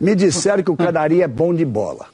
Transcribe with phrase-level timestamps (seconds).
[0.00, 2.06] Me disseram que o Canarinho é bom de bola.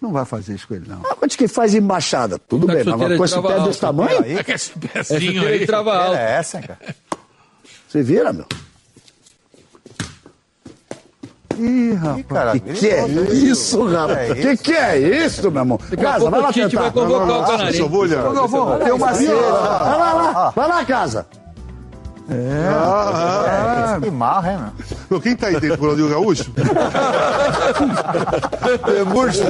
[0.00, 1.00] Não vai fazer isso com ele, não.
[1.04, 2.38] Ah, mas que faz embaixada.
[2.38, 3.98] Tudo Tá bem, com mas coisa trava pé desse alta.
[4.04, 5.58] tamanho, Aí, É que esse Essa pezinho chuteira aí.
[5.60, 6.16] de trava alto.
[6.16, 6.78] é essa, cara.
[7.88, 8.44] você vira, meu?
[11.58, 12.26] Ih, rapaz.
[12.28, 14.32] cara, Que que é isso, rapaz?
[14.34, 15.80] Que que é isso, meu irmão?
[15.90, 17.74] Daqui a pouco o Tite vai convocar o Canarinho.
[17.82, 21.26] Só vou Galvão, tem uma Vai lá, lá, vai lá, casa.
[22.28, 24.72] Ah, É, que marra, hein, meu?
[25.18, 25.20] ah.
[25.22, 26.50] Quem tá aí dentro, Ronaldinho Gaúcho?
[28.98, 29.42] É murcho.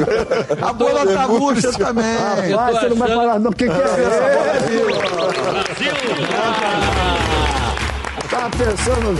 [0.63, 2.17] A bola tá murcha também.
[2.55, 3.51] Vai, você não vai falar, não.
[3.53, 5.17] Que que é isso?
[8.31, 9.17] Tá pensando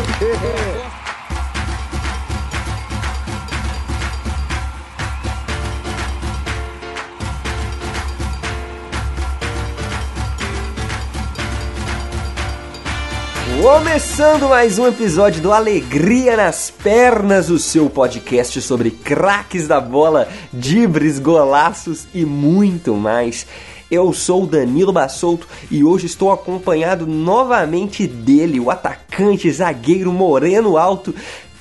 [13.67, 20.29] Começando mais um episódio do Alegria nas Pernas, o seu podcast sobre craques da bola,
[20.53, 23.45] dibres, golaços e muito mais.
[23.91, 30.77] Eu sou o Danilo Bassolto e hoje estou acompanhado novamente dele, o atacante zagueiro moreno
[30.79, 31.13] alto,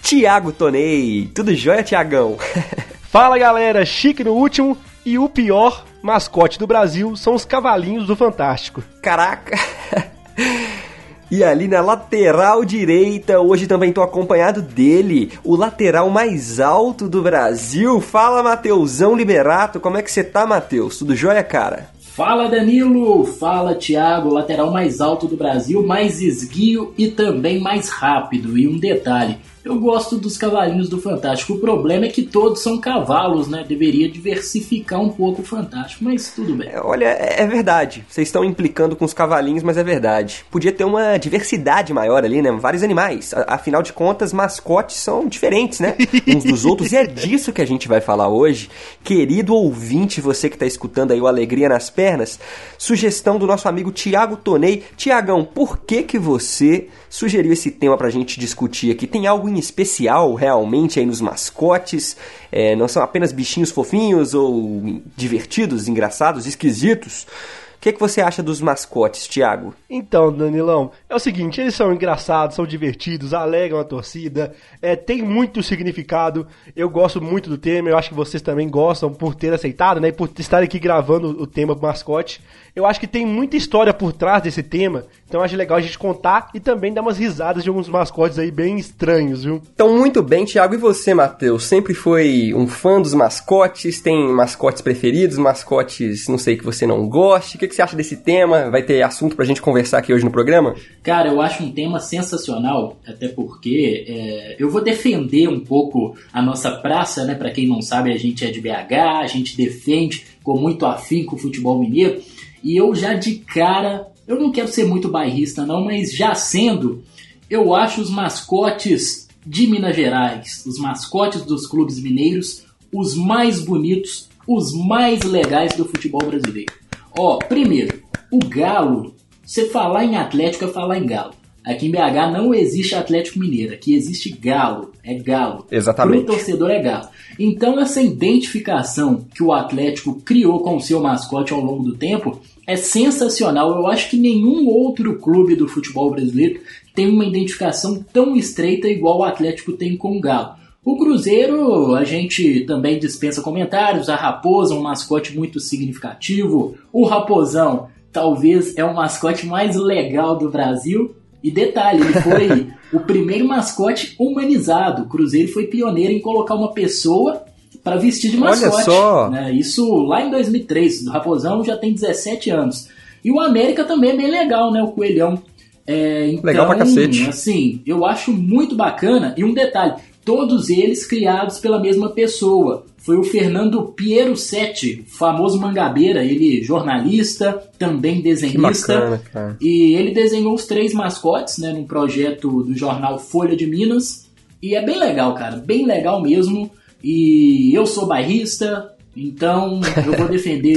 [0.04, 1.32] Thiago Tonei.
[1.34, 2.38] Tudo jóia, Tiagão?
[3.10, 8.16] Fala galera, chique no último e o pior mascote do Brasil são os cavalinhos do
[8.16, 8.84] Fantástico.
[9.02, 9.58] Caraca!
[11.30, 17.22] E ali na lateral direita, hoje também tô acompanhado dele, o lateral mais alto do
[17.22, 18.00] Brasil.
[18.00, 21.00] Fala, Mateusão Liberato, como é que você tá, Matheus?
[21.00, 21.90] Tudo jóia, cara?
[22.00, 28.58] Fala Danilo, fala Thiago, lateral mais alto do Brasil, mais esguio e também mais rápido.
[28.58, 31.54] E um detalhe, eu gosto dos cavalinhos do Fantástico.
[31.54, 33.66] O problema é que todos são cavalos, né?
[33.68, 36.70] Deveria diversificar um pouco o Fantástico, mas tudo bem.
[36.70, 38.04] É, Olha, é é verdade.
[38.10, 40.46] Vocês estão implicando com os cavalinhos, mas é verdade.
[40.50, 42.52] Podia ter uma diversidade maior ali, né?
[42.52, 43.34] Vários animais.
[43.48, 45.96] Afinal de contas, mascotes são diferentes, né?
[46.28, 46.92] Uns dos outros.
[46.92, 48.70] E é disso que a gente vai falar hoje.
[49.04, 52.40] Querido ouvinte, você que está escutando aí o Alegria nas Pernas,
[52.78, 54.84] sugestão do nosso amigo Tiago Tonei.
[54.98, 59.06] Tiagão, por que que você sugeriu esse tema pra gente discutir aqui?
[59.06, 62.16] Tem algo em especial realmente aí nos mascotes?
[62.52, 67.28] É, não são apenas bichinhos fofinhos ou divertidos, engraçados, esquisitos?
[67.76, 69.76] O que, que você acha dos mascotes, Tiago?
[69.88, 75.22] Então, Danilão, é o seguinte, eles são engraçados, são divertidos, alegram a torcida, é, tem
[75.22, 79.54] muito significado, eu gosto muito do tema, eu acho que vocês também gostam por ter
[79.54, 82.42] aceitado, né, e por estar aqui gravando o tema mascote.
[82.76, 85.82] Eu acho que tem muita história por trás desse tema, então eu acho legal a
[85.82, 89.62] gente contar e também dar umas risadas de alguns mascotes aí bem estranhos, viu?
[89.74, 90.74] Então, muito bem, Tiago.
[90.74, 91.64] E você, Matheus?
[91.64, 94.02] Sempre foi um fã dos mascotes?
[94.02, 97.56] Tem mascotes preferidos, mascotes, não sei, que você não goste?
[97.56, 98.70] O que, que você acha desse tema?
[98.70, 100.76] Vai ter assunto pra gente conversar aqui hoje no programa?
[101.02, 106.42] Cara, eu acho um tema sensacional, até porque é, eu vou defender um pouco a
[106.42, 107.36] nossa praça, né?
[107.36, 111.36] Pra quem não sabe, a gente é de BH, a gente defende com muito afinco
[111.36, 112.22] o futebol mineiro.
[112.66, 117.04] E eu já de cara, eu não quero ser muito bairrista não, mas já sendo,
[117.48, 124.28] eu acho os mascotes de Minas Gerais, os mascotes dos clubes mineiros, os mais bonitos,
[124.48, 126.74] os mais legais do futebol brasileiro.
[127.16, 129.14] Ó, primeiro, o Galo,
[129.46, 131.36] você falar em Atlético é falar em Galo.
[131.64, 135.68] Aqui em BH não existe Atlético Mineiro, aqui existe Galo, é Galo.
[135.70, 136.26] Exatamente.
[136.26, 137.10] Pro torcedor é Galo.
[137.38, 142.42] Então essa identificação que o Atlético criou com o seu mascote ao longo do tempo
[142.68, 143.76] é sensacional.
[143.76, 146.62] Eu acho que nenhum outro clube do futebol brasileiro
[146.94, 150.56] tem uma identificação tão estreita igual o Atlético tem com o Galo.
[150.84, 154.08] O Cruzeiro, a gente também dispensa comentários.
[154.08, 156.76] A Raposa, um mascote muito significativo.
[156.94, 161.16] O Raposão, talvez é o mascote mais legal do Brasil.
[161.44, 165.04] E detalhe, ele foi o primeiro mascote humanizado.
[165.04, 167.44] O Cruzeiro foi pioneiro em colocar uma pessoa
[167.86, 168.84] para vestir de Olha mascote.
[168.84, 169.30] só.
[169.30, 169.54] né?
[169.54, 171.06] Isso lá em 2003.
[171.06, 172.90] O Raposão já tem 17 anos.
[173.24, 174.82] E o América também é bem legal, né?
[174.82, 175.40] O Coelhão.
[175.86, 177.30] É, então, Legal pra cacete.
[177.30, 179.36] Assim, eu acho muito bacana.
[179.38, 179.94] E um detalhe,
[180.26, 182.88] todos eles criados pela mesma pessoa.
[182.98, 188.96] Foi o Fernando Piero Sete, famoso mangabeira, ele jornalista, também desenhista.
[188.96, 189.58] bacana, cara.
[189.62, 194.26] E ele desenhou os três mascotes, né, num projeto do jornal Folha de Minas.
[194.60, 196.72] E é bem legal, cara, bem legal mesmo.
[197.08, 200.74] E eu sou bairrista, então eu vou defender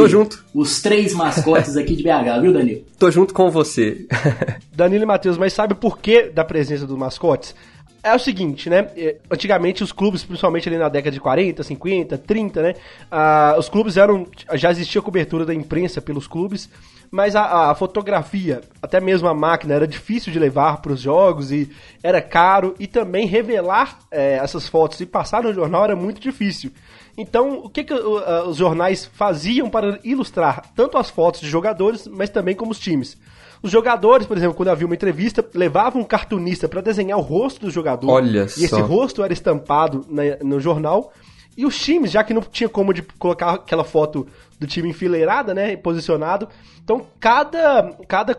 [0.52, 2.82] os três mascotes aqui de BH, viu, Danilo?
[2.98, 4.06] Tô junto com você.
[4.76, 7.54] Danilo e Matheus, mas sabe por que da presença dos mascotes?
[8.02, 8.88] É o seguinte, né?
[8.94, 12.74] eh, Antigamente os clubes, principalmente ali na década de 40, 50, 30, né?
[13.10, 14.26] ah, os clubes eram.
[14.54, 16.68] Já existia cobertura da imprensa pelos clubes,
[17.10, 21.50] mas a, a fotografia, até mesmo a máquina, era difícil de levar para os jogos
[21.50, 21.70] e
[22.02, 26.70] era caro, e também revelar é, essas fotos e passar no jornal era muito difícil.
[27.16, 32.30] Então, o que, que os jornais faziam para ilustrar tanto as fotos de jogadores, mas
[32.30, 33.16] também como os times?
[33.60, 37.62] Os jogadores, por exemplo, quando havia uma entrevista, levavam um cartunista para desenhar o rosto
[37.62, 38.08] do jogador.
[38.08, 38.64] Olha e só.
[38.64, 41.12] esse rosto era estampado na, no jornal.
[41.56, 44.28] E os times, já que não tinha como de colocar aquela foto
[44.58, 46.48] do time enfileirada, né, posicionado,
[46.82, 48.38] então cada cada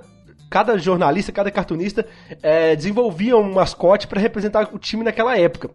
[0.49, 2.05] cada jornalista, cada cartunista
[2.41, 5.69] é, desenvolvia um mascote para representar o time naquela época.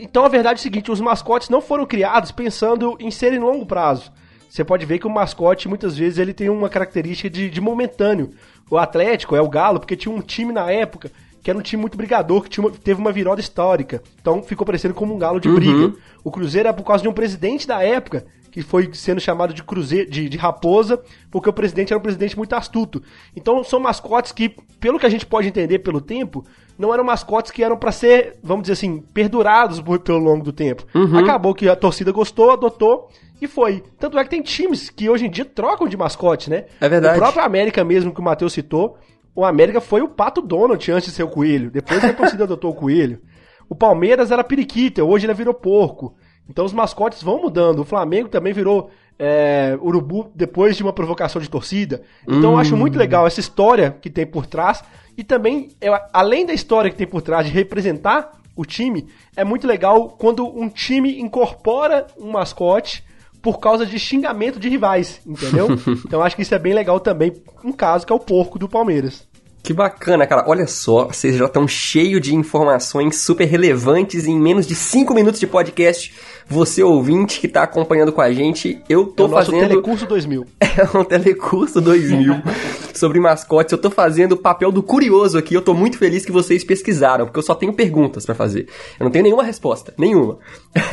[0.00, 3.38] Então a verdade é o seguinte: os mascotes não foram criados pensando em ser em
[3.38, 4.12] longo prazo.
[4.48, 8.30] Você pode ver que o mascote muitas vezes ele tem uma característica de, de momentâneo.
[8.70, 11.10] O Atlético é o Galo, porque tinha um time na época
[11.42, 14.02] que era um time muito brigador, que uma, teve uma virada histórica.
[14.20, 15.94] Então ficou parecendo como um galo de briga.
[16.24, 18.26] O Cruzeiro é por causa de um presidente da época
[18.56, 20.98] que foi sendo chamado de cruzeiro, de, de, raposa,
[21.30, 23.02] porque o presidente era um presidente muito astuto.
[23.36, 24.48] Então são mascotes que,
[24.80, 26.42] pelo que a gente pode entender pelo tempo,
[26.78, 30.54] não eram mascotes que eram para ser, vamos dizer assim, perdurados por, pelo longo do
[30.54, 30.86] tempo.
[30.94, 31.18] Uhum.
[31.18, 33.10] Acabou que a torcida gostou, adotou
[33.42, 33.84] e foi.
[33.98, 36.64] Tanto é que tem times que hoje em dia trocam de mascote, né?
[36.80, 37.18] É verdade.
[37.18, 38.96] O próprio América mesmo, que o Matheus citou,
[39.34, 41.70] o América foi o Pato Donald antes de ser o Coelho.
[41.70, 43.20] Depois a torcida adotou o Coelho.
[43.68, 46.16] O Palmeiras era periquita, hoje ele virou porco.
[46.48, 47.80] Então os mascotes vão mudando.
[47.80, 52.02] O Flamengo também virou é, urubu depois de uma provocação de torcida.
[52.26, 54.82] Então eu acho muito legal essa história que tem por trás.
[55.16, 59.06] E também, eu, além da história que tem por trás de representar o time,
[59.36, 63.04] é muito legal quando um time incorpora um mascote
[63.42, 65.68] por causa de xingamento de rivais, entendeu?
[66.04, 67.32] então acho que isso é bem legal também,
[67.62, 69.26] um caso que é o porco do Palmeiras.
[69.62, 70.44] Que bacana, cara.
[70.46, 75.40] Olha só, vocês já estão cheios de informações super relevantes em menos de 5 minutos
[75.40, 76.14] de podcast.
[76.48, 80.06] Você ouvinte que tá acompanhando com a gente, eu tô é o nosso fazendo Telecurso
[80.06, 80.46] 2000.
[80.76, 82.34] É um telecurso 2000
[82.94, 83.72] sobre mascotes.
[83.72, 85.54] Eu tô fazendo o papel do curioso aqui.
[85.54, 88.68] Eu tô muito feliz que vocês pesquisaram, porque eu só tenho perguntas pra fazer.
[89.00, 90.38] Eu não tenho nenhuma resposta, nenhuma.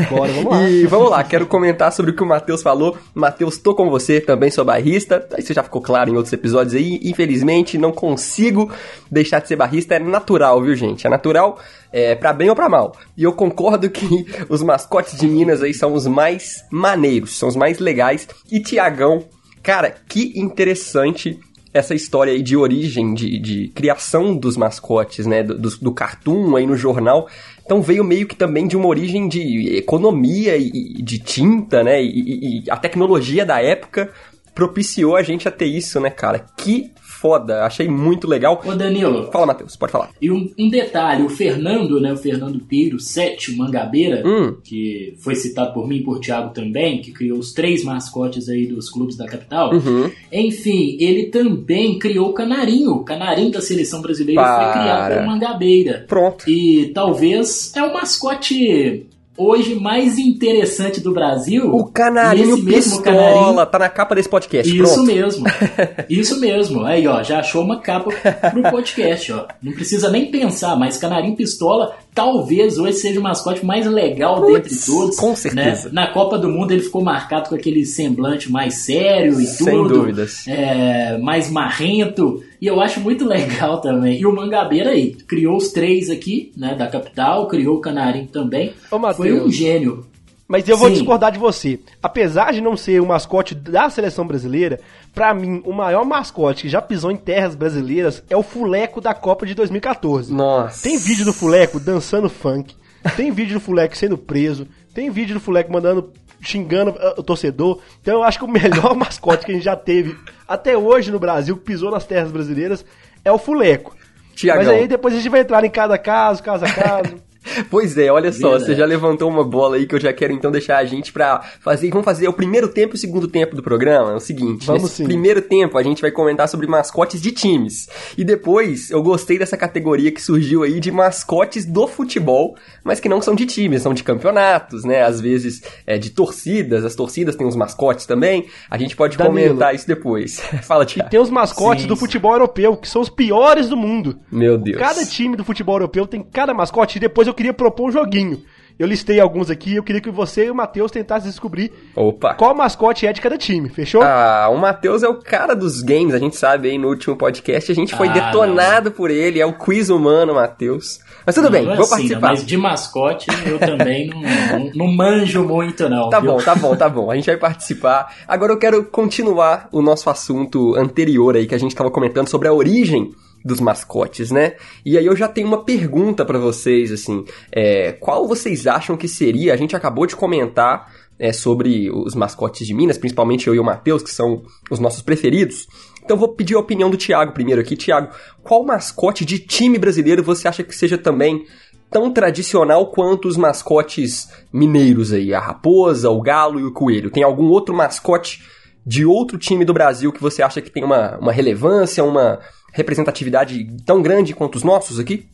[0.09, 0.63] Bora, vamos lá.
[0.71, 2.97] e vamos lá, quero comentar sobre o que o Matheus falou.
[3.13, 5.27] Matheus, tô com você, também sou barrista.
[5.37, 7.01] Isso já ficou claro em outros episódios aí.
[7.03, 8.71] Infelizmente, não consigo
[9.11, 9.95] deixar de ser barrista.
[9.95, 11.05] É natural, viu, gente?
[11.05, 11.59] É natural
[11.93, 12.97] é, para bem ou para mal.
[13.15, 17.55] E eu concordo que os mascotes de Minas aí são os mais maneiros, são os
[17.55, 18.27] mais legais.
[18.51, 19.23] E Tiagão,
[19.61, 21.39] cara, que interessante
[21.71, 25.43] essa história aí de origem, de, de criação dos mascotes, né?
[25.43, 27.27] Do, do, do, cartoon aí no jornal.
[27.63, 32.01] Então veio meio que também de uma origem de economia e, e de tinta, né?
[32.01, 34.11] E, e, a tecnologia da época
[34.53, 36.45] propiciou a gente a ter isso, né, cara?
[36.55, 36.91] Que
[37.23, 38.61] foda, achei muito legal.
[38.65, 39.31] Ô Danilo.
[39.31, 40.09] Fala, Matheus, pode falar.
[40.21, 44.57] E um, um, detalhe, o Fernando, né, o Fernando Piro, Sete Mangabeira, hum.
[44.61, 48.67] que foi citado por mim e por Thiago também, que criou os três mascotes aí
[48.67, 49.73] dos clubes da capital.
[49.73, 50.11] Uhum.
[50.33, 52.91] Enfim, ele também criou o Canarinho.
[52.91, 54.63] O Canarinho da seleção brasileira Para.
[54.73, 56.05] foi criado por Mangabeira.
[56.05, 56.49] Pronto.
[56.49, 59.05] E talvez é o mascote
[59.37, 61.73] hoje mais interessante do Brasil.
[61.73, 63.65] O Canarinho esse mesmo Pistola, Canarinho.
[63.65, 64.75] tá na capa desse podcast.
[64.75, 65.03] Isso Pronto.
[65.07, 65.45] mesmo.
[66.09, 66.83] Isso mesmo.
[66.85, 68.11] Aí, ó, já achou uma capa
[68.51, 69.45] pro podcast, ó.
[69.61, 74.53] Não precisa nem pensar, mas Canarinho Pistola talvez hoje seja o mascote mais legal Puts,
[74.53, 75.15] dentre todos.
[75.17, 75.85] com certeza.
[75.89, 75.91] Né?
[75.93, 79.95] Na Copa do Mundo ele ficou marcado com aquele semblante mais sério e Sem tudo.
[79.99, 80.47] dúvidas.
[80.47, 82.43] É, mais marrento.
[82.63, 84.21] E eu acho muito legal também.
[84.21, 88.73] E o Mangabeira aí, criou os três aqui, né, da capital, criou o Canarinho também.
[88.89, 89.13] Ô.
[89.13, 90.05] Foi um gênio.
[90.47, 90.93] Mas eu vou Sim.
[90.93, 91.77] discordar de você.
[92.01, 94.79] Apesar de não ser o mascote da seleção brasileira,
[95.13, 99.13] pra mim, o maior mascote que já pisou em terras brasileiras é o Fuleco da
[99.13, 100.33] Copa de 2014.
[100.33, 100.83] Nossa.
[100.83, 102.75] Tem vídeo do Fuleco dançando funk,
[103.17, 107.79] tem vídeo do Fuleco sendo preso, tem vídeo do Fuleco mandando xingando uh, o torcedor.
[108.01, 110.15] Então eu acho que o melhor mascote que a gente já teve
[110.47, 112.85] até hoje no Brasil, que pisou nas terras brasileiras,
[113.23, 113.95] é o Fuleco.
[114.35, 114.63] Tiagão.
[114.63, 117.15] Mas aí depois a gente vai entrar em cada caso, caso a caso.
[117.69, 118.65] Pois é, olha só, Verdade.
[118.65, 121.41] você já levantou uma bola aí que eu já quero então deixar a gente pra
[121.59, 121.89] fazer.
[121.89, 124.11] Vamos fazer o primeiro tempo e o segundo tempo do programa.
[124.11, 125.03] É o seguinte: Vamos nesse sim.
[125.05, 127.87] primeiro tempo a gente vai comentar sobre mascotes de times.
[128.17, 133.09] E depois eu gostei dessa categoria que surgiu aí de mascotes do futebol, mas que
[133.09, 135.03] não são de times, são de campeonatos, né?
[135.03, 138.47] Às vezes é de torcidas, as torcidas têm os mascotes também.
[138.69, 139.35] A gente pode Danilo.
[139.35, 140.39] comentar isso depois.
[140.63, 141.09] Fala, E Tiago.
[141.09, 144.17] tem os mascotes Sim, do futebol europeu, que são os piores do mundo.
[144.31, 144.77] Meu Deus.
[144.77, 148.41] Cada time do futebol europeu tem cada mascote e depois eu queria propor um joguinho.
[148.77, 152.33] Eu listei alguns aqui, eu queria que você e o Matheus tentassem descobrir Opa.
[152.33, 154.01] qual mascote é de cada time, fechou?
[154.01, 157.71] Ah, o Matheus é o cara dos games, a gente sabe aí no último podcast,
[157.71, 160.99] a gente foi Ah, detonado por ele, é o quiz humano, Matheus.
[161.23, 162.27] Mas tudo bem, Não é vou assim, participar.
[162.29, 166.09] Mas de mascote eu também não, não, não manjo muito, não.
[166.09, 166.31] Tá viu?
[166.31, 167.11] bom, tá bom, tá bom.
[167.11, 168.11] A gente vai participar.
[168.27, 172.47] Agora eu quero continuar o nosso assunto anterior aí que a gente tava comentando sobre
[172.47, 173.11] a origem
[173.43, 174.53] dos mascotes, né?
[174.85, 179.07] E aí eu já tenho uma pergunta pra vocês, assim, é, qual vocês acham que
[179.07, 179.53] seria?
[179.53, 183.63] A gente acabou de comentar é, sobre os mascotes de Minas, principalmente eu e o
[183.63, 185.67] Matheus, que são os nossos preferidos.
[186.03, 187.75] Então vou pedir a opinião do Thiago primeiro aqui.
[187.75, 188.09] Thiago,
[188.41, 191.45] qual mascote de time brasileiro você acha que seja também
[191.89, 197.11] tão tradicional quanto os mascotes mineiros aí, a raposa, o galo e o coelho?
[197.11, 198.43] Tem algum outro mascote
[198.85, 202.39] de outro time do Brasil que você acha que tem uma, uma relevância, uma
[202.73, 205.25] representatividade tão grande quanto os nossos aqui?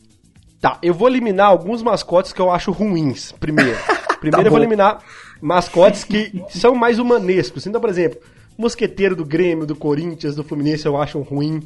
[0.60, 3.76] Tá, eu vou eliminar alguns mascotes que eu acho ruins, primeiro.
[4.20, 5.02] Primeiro eu vou eliminar
[5.40, 7.66] mascotes que são mais humanescos.
[7.66, 8.20] Então, por exemplo,
[8.58, 11.62] mosqueteiro do Grêmio, do Corinthians, do Fluminense eu acho ruim.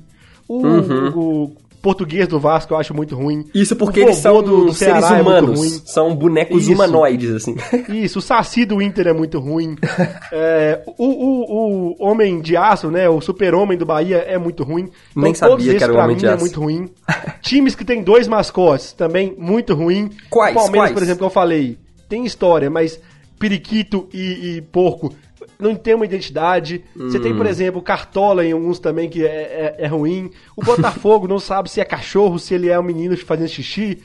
[0.46, 3.44] O, o português do Vasco eu acho muito ruim.
[3.54, 5.82] Isso porque eles são do- do seres Ceará é muito humanos, ruim.
[5.84, 6.72] são bonecos Isso.
[6.72, 7.54] humanoides, assim.
[7.92, 9.76] Isso, o Saci do Inter é muito ruim.
[10.32, 13.08] É, o, o, o Homem de Aço, né?
[13.08, 14.84] O Super-Homem do Bahia é muito ruim.
[15.10, 16.40] Então, Nem sabia todos esses, que era o pra Homem mim, de é Aço.
[16.40, 16.88] muito ruim.
[17.42, 20.10] Times que tem dois mascotes, também muito ruim.
[20.30, 20.52] Quais?
[20.56, 20.92] O Palmeiras, Quais?
[20.94, 22.98] por exemplo, que eu falei, tem história, mas
[23.38, 25.12] periquito e, e porco
[25.58, 26.84] não tem uma identidade.
[26.96, 27.36] Você tem, Hum.
[27.36, 30.30] por exemplo, Cartola em alguns também que é, é, é ruim.
[30.56, 34.02] O Botafogo não sabe se é cachorro, se ele é um menino fazendo xixi.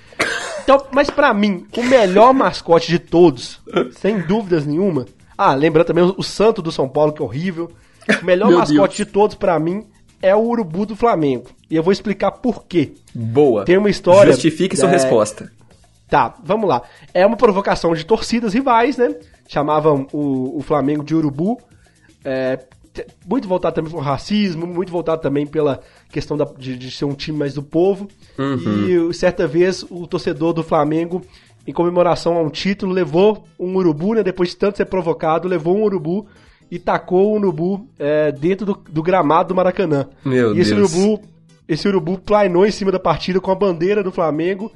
[0.64, 3.60] Então, mas pra mim, o melhor mascote de todos,
[3.94, 5.06] sem dúvidas nenhuma.
[5.38, 7.72] Ah, lembrando também o, o Santo do São Paulo, que é horrível.
[8.22, 8.98] O melhor Meu mascote Deus.
[8.98, 9.86] de todos, pra mim,
[10.22, 11.46] é o Urubu do Flamengo.
[11.70, 12.92] E eu vou explicar por quê.
[13.14, 13.64] Boa.
[13.66, 15.52] Tem uma história- Justifique sua é, resposta.
[16.10, 16.82] Tá, vamos lá.
[17.14, 19.16] É uma provocação de torcidas rivais, né?
[19.48, 21.58] Chamavam o, o Flamengo de Urubu.
[22.26, 22.60] É,
[23.28, 25.80] muito voltado também pro racismo, muito voltado também pela
[26.12, 28.08] questão da- de, de ser um time mais do povo.
[29.10, 31.22] E certa vez o torcedor do Flamengo,
[31.68, 34.24] em comemoração a um título, levou um urubu, né?
[34.24, 36.26] Depois de tanto ser provocado, levou um urubu
[36.72, 40.08] e tacou o urubu é, dentro do, do gramado do Maracanã.
[40.26, 40.94] Meu e esse Deus.
[40.96, 41.22] urubu,
[41.68, 44.72] esse urubu planou em cima da partida com a bandeira do Flamengo.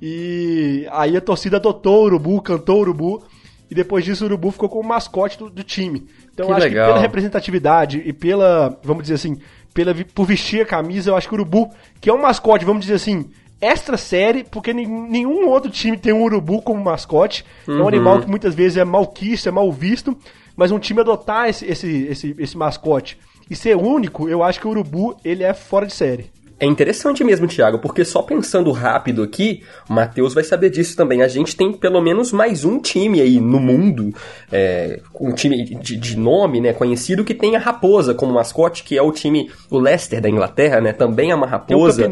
[0.00, 3.22] E aí a torcida adotou o Urubu, cantou o Urubu,
[3.70, 6.06] e depois disso o Urubu ficou como mascote do, do time.
[6.32, 6.86] Então Que eu acho legal.
[6.86, 9.38] que pela representatividade e pela, vamos dizer assim,
[9.74, 12.82] pela, por vestir a camisa, eu acho que o Urubu, que é um mascote, vamos
[12.82, 13.30] dizer assim,
[13.60, 17.44] extra série, porque nenhum outro time tem um Urubu como mascote.
[17.68, 20.16] É um animal que muitas vezes é malquisto, é mal visto,
[20.56, 23.18] mas um time adotar esse, esse, esse, esse mascote
[23.50, 26.30] e ser único, eu acho que o Urubu, ele é fora de série.
[26.60, 31.22] É interessante mesmo, Thiago, porque só pensando rápido aqui, o Matheus vai saber disso também.
[31.22, 34.14] A gente tem pelo menos mais um time aí no mundo,
[34.52, 38.98] é, um time de, de nome, né, conhecido, que tem a raposa como mascote, que
[38.98, 42.02] é o time, o Leicester da Inglaterra, né, também é uma Tem o raposa.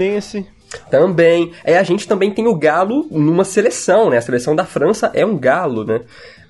[0.90, 1.52] Também.
[1.62, 5.26] É, a gente também tem o galo numa seleção, né, a seleção da França é
[5.26, 6.00] um galo, né.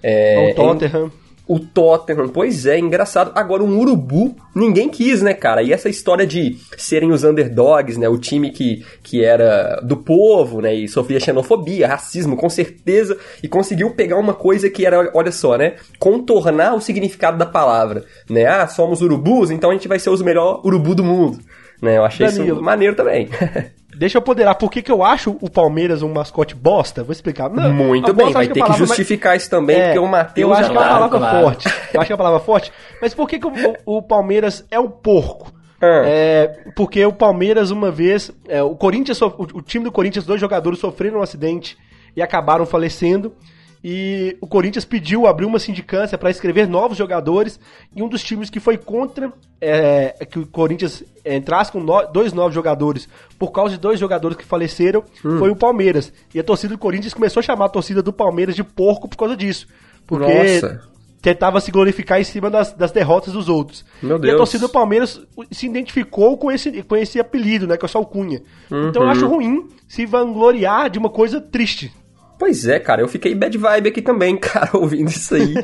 [0.00, 1.10] É, o Tottenham.
[1.48, 3.32] O Tottenham, pois é, engraçado.
[3.34, 5.62] Agora, um urubu, ninguém quis, né, cara?
[5.62, 8.08] E essa história de serem os underdogs, né?
[8.08, 10.74] O time que, que era do povo, né?
[10.74, 13.16] E sofria xenofobia, racismo, com certeza.
[13.42, 15.76] E conseguiu pegar uma coisa que era, olha só, né?
[15.98, 18.44] Contornar o significado da palavra, né?
[18.44, 21.38] Ah, somos urubus, então a gente vai ser os melhores urubu do mundo.
[21.80, 21.96] Né?
[21.96, 22.56] Eu achei Danilo.
[22.56, 23.28] isso maneiro também.
[23.98, 27.02] Deixa eu poderar por que, que eu acho o Palmeiras um mascote bosta.
[27.02, 27.50] Vou explicar.
[27.50, 30.54] Não, Muito bem, vai ter que palavra justificar isso também, É, porque o Matheus Eu
[30.54, 31.40] acho que é uma tá- palavra claro.
[31.42, 31.68] forte.
[31.92, 32.72] Eu acho que é uma palavra forte.
[33.02, 33.52] Mas por que, que o,
[33.84, 35.52] o Palmeiras é um porco?
[35.80, 36.02] Ah.
[36.06, 38.30] É, porque o Palmeiras, uma vez.
[38.48, 41.76] é, o Corinthians, o, o time do Corinthians, dois jogadores sofreram um acidente
[42.16, 43.32] e acabaram falecendo.
[43.82, 47.60] E o Corinthians pediu, abriu uma sindicância para escrever novos jogadores.
[47.94, 52.32] E um dos times que foi contra é, que o Corinthians entrasse com no- dois
[52.32, 53.08] novos jogadores
[53.38, 55.38] por causa de dois jogadores que faleceram Hum.
[55.38, 56.12] foi o Palmeiras.
[56.34, 59.16] E a torcida do Corinthians começou a chamar a torcida do Palmeiras de porco por
[59.16, 59.66] causa disso.
[60.06, 60.80] Porque Nossa.
[61.20, 63.84] tentava se glorificar em cima das, das derrotas dos outros.
[64.02, 65.20] E a torcida do Palmeiras
[65.50, 67.76] se identificou com esse, com esse apelido, né?
[67.76, 68.42] Com essa alcunha.
[68.66, 69.08] Então Uhum.
[69.08, 71.92] eu acho ruim se vangloriar de uma coisa triste.
[72.38, 75.54] Pois é, cara, eu fiquei bad vibe aqui também, cara, ouvindo isso aí.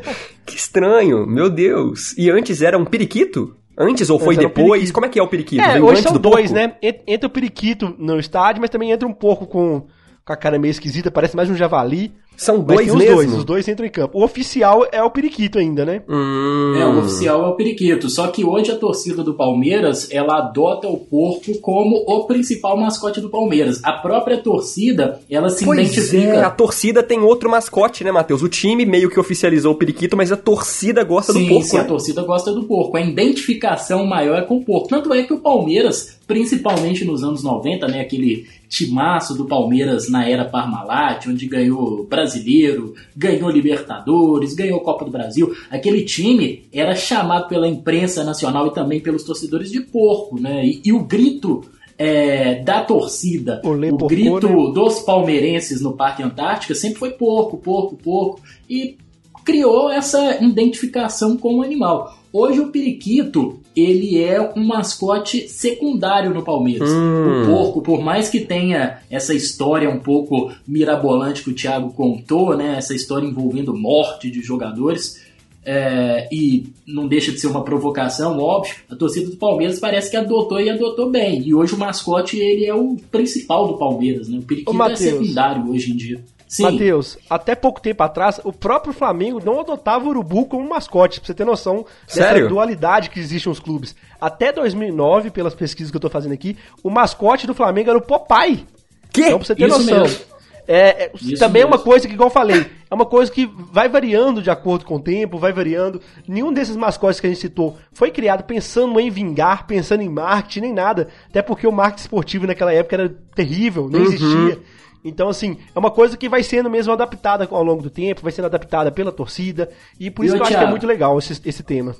[0.44, 2.14] que estranho, meu Deus.
[2.18, 3.56] E antes era um periquito?
[3.76, 4.68] Antes ou foi Antes um depois?
[4.70, 4.92] periquito.
[4.92, 5.62] Como é que é o periquito?
[5.62, 6.54] É, Veio hoje antes são do dois, porco?
[6.68, 6.76] né?
[6.82, 9.86] En- Entra o periquito no estádio, mas também entra um porco com,
[10.24, 12.12] com a cara meio esquisita, parece mais um javali.
[12.36, 13.14] São dois tem os mesmo?
[13.16, 14.18] dois, os dois entram em campo.
[14.18, 16.02] O oficial é o Periquito ainda, né?
[16.08, 16.74] Hum.
[16.76, 18.08] É, o oficial é o periquito.
[18.10, 23.20] Só que hoje a torcida do Palmeiras, ela adota o porco como o principal mascote
[23.20, 23.80] do Palmeiras.
[23.84, 26.34] A própria torcida, ela se Pois identifica.
[26.34, 28.42] é, a torcida tem outro mascote, né, Matheus?
[28.42, 31.76] O time meio que oficializou o periquito, mas a torcida gosta Sim, do porco, sim,
[31.76, 31.82] né?
[31.82, 32.96] a torcida gosta do porco.
[32.96, 34.88] A identificação maior é com o porco.
[34.88, 40.28] Tanto é que o Palmeiras, principalmente nos anos 90, né, aquele timaço do Palmeiras na
[40.28, 47.48] era Parmalat, onde ganhou Brasileiro, ganhou Libertadores, ganhou Copa do Brasil, aquele time era chamado
[47.48, 50.64] pela imprensa nacional e também pelos torcedores de porco, né?
[50.64, 51.62] E, e o grito
[51.98, 54.72] é, da torcida, Olê, o porco, grito né?
[54.72, 58.40] dos palmeirenses no Parque Antártica sempre foi porco, porco, porco.
[58.68, 58.96] E
[59.44, 62.16] criou essa identificação com o animal.
[62.32, 66.90] Hoje o periquito, ele é um mascote secundário no Palmeiras.
[66.90, 67.42] Hum.
[67.42, 72.56] O porco, por mais que tenha essa história um pouco mirabolante que o Thiago contou,
[72.56, 75.22] né, essa história envolvendo morte de jogadores,
[75.66, 80.16] é, e não deixa de ser uma provocação, óbvio, a torcida do Palmeiras parece que
[80.16, 81.42] adotou e adotou bem.
[81.42, 84.38] E hoje o mascote, ele é o principal do Palmeiras, né?
[84.38, 86.22] O periquito Ô, é secundário hoje em dia.
[86.46, 86.62] Sim.
[86.64, 91.26] Matheus, até pouco tempo atrás, o próprio Flamengo não adotava o urubu como mascote, pra
[91.26, 92.48] você ter noção dessa Sério?
[92.48, 93.96] dualidade que existe nos clubes.
[94.20, 98.02] Até 2009, pelas pesquisas que eu tô fazendo aqui, o mascote do Flamengo era o
[98.02, 98.66] Popeye.
[99.12, 99.22] Que?
[99.22, 100.02] Então, pra você ter Isso noção.
[100.02, 100.34] mesmo.
[100.66, 101.84] É, é, também é uma mesmo.
[101.84, 105.00] coisa que, igual eu falei, é uma coisa que vai variando de acordo com o
[105.00, 106.00] tempo, vai variando.
[106.26, 110.60] Nenhum desses mascotes que a gente citou foi criado pensando em vingar, pensando em marketing,
[110.60, 111.08] nem nada.
[111.28, 113.90] Até porque o marketing esportivo naquela época era terrível, Uhum.
[113.90, 114.58] não existia.
[115.04, 118.32] Então, assim, é uma coisa que vai sendo mesmo adaptada ao longo do tempo, vai
[118.32, 119.68] sendo adaptada pela torcida.
[120.00, 121.94] E por isso ô, que eu acho que é muito legal esse, esse tema.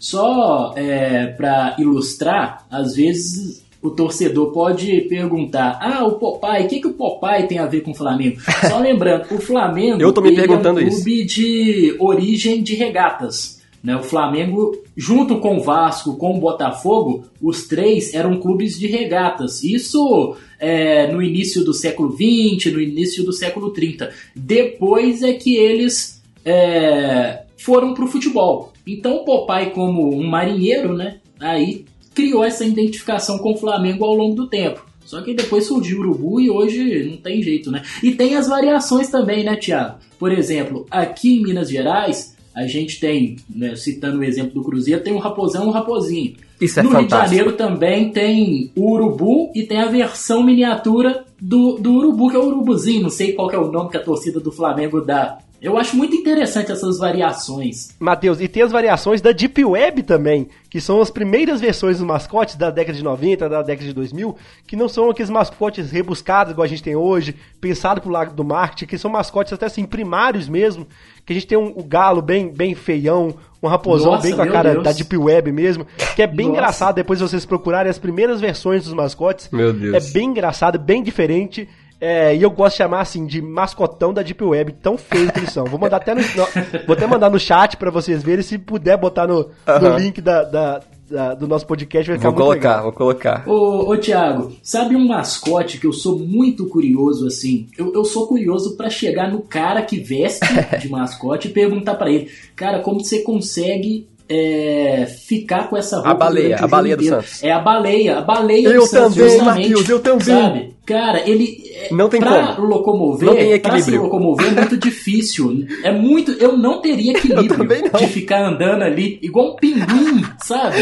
[0.00, 6.80] Só é, para ilustrar, às vezes o torcedor pode perguntar: ah, o Popeye, o que,
[6.80, 8.40] que o Popeye tem a ver com o Flamengo?
[8.68, 10.96] Só lembrando, o Flamengo Eu tô me perguntando é um isso.
[10.96, 13.61] clube de origem de regatas.
[13.82, 13.96] Né?
[13.96, 19.64] O Flamengo, junto com o Vasco, com o Botafogo, os três eram clubes de regatas.
[19.64, 24.10] Isso é, no início do século XX, no início do século 30.
[24.36, 28.72] Depois é que eles é, foram para o futebol.
[28.86, 31.84] Então o Popeye, como um marinheiro, né, aí
[32.14, 34.86] criou essa identificação com o Flamengo ao longo do tempo.
[35.04, 37.82] Só que depois surgiu o Urubu e hoje não tem jeito, né?
[38.02, 39.98] E tem as variações também, né, Thiago?
[40.18, 45.02] Por exemplo, aqui em Minas Gerais, a gente tem, né, citando o exemplo do Cruzeiro,
[45.02, 46.34] tem um raposão e um raposinho.
[46.60, 47.36] Isso é no Rio de fantástico.
[47.36, 52.38] Janeiro também tem o urubu e tem a versão miniatura do, do urubu, que é
[52.38, 53.02] o urubuzinho.
[53.02, 55.38] Não sei qual que é o nome que a torcida do Flamengo dá.
[55.62, 57.94] Eu acho muito interessante essas variações.
[58.00, 62.06] Matheus, e tem as variações da Deep Web também, que são as primeiras versões dos
[62.06, 66.52] mascotes da década de 90, da década de 2000, que não são aqueles mascotes rebuscados
[66.52, 69.84] igual a gente tem hoje, pensado pro lado do marketing, que são mascotes até assim
[69.84, 70.84] primários mesmo,
[71.24, 74.42] que a gente tem um, o galo bem, bem feião, um raposão Nossa, bem com
[74.42, 74.82] a cara Deus.
[74.82, 76.58] da Deep Web mesmo, que é bem Nossa.
[76.58, 79.48] engraçado depois vocês procurarem as primeiras versões dos mascotes.
[79.52, 79.94] Meu Deus.
[79.94, 81.68] É bem engraçado, bem diferente.
[82.04, 85.38] É, e eu gosto de chamar assim de mascotão da Deep Web, tão feio que
[85.38, 85.64] eles são.
[85.66, 88.96] Vou mandar até no, no- vou até mandar no chat pra vocês verem, se puder
[88.96, 89.48] botar no,
[89.80, 92.82] no link da, da- da- do nosso podcast, vai ficar Vou muito colocar, legal.
[92.82, 93.44] vou colocar.
[93.46, 97.68] Ô, ô Thiago, sabe um mascote que eu sou muito curioso assim?
[97.78, 100.40] Eu, eu sou curioso pra chegar no cara que veste
[100.80, 106.10] de mascote e perguntar pra ele, cara, como você consegue é, ficar com essa roupa
[106.10, 107.04] A baleia, a baleia do?
[107.04, 107.44] Santos.
[107.44, 110.24] É a baleia, a baleia Eu do Santos, também, justamente, Matheus, eu também.
[110.42, 110.74] Sabe?
[110.84, 112.66] Cara, ele é, Não tem pra como.
[112.66, 114.02] locomover, Não tem pra se equilíbrio.
[114.02, 115.64] locomover é muito difícil.
[115.84, 118.00] É muito, eu não teria equilíbrio não.
[118.00, 120.76] de ficar andando ali igual um pinguim, sabe?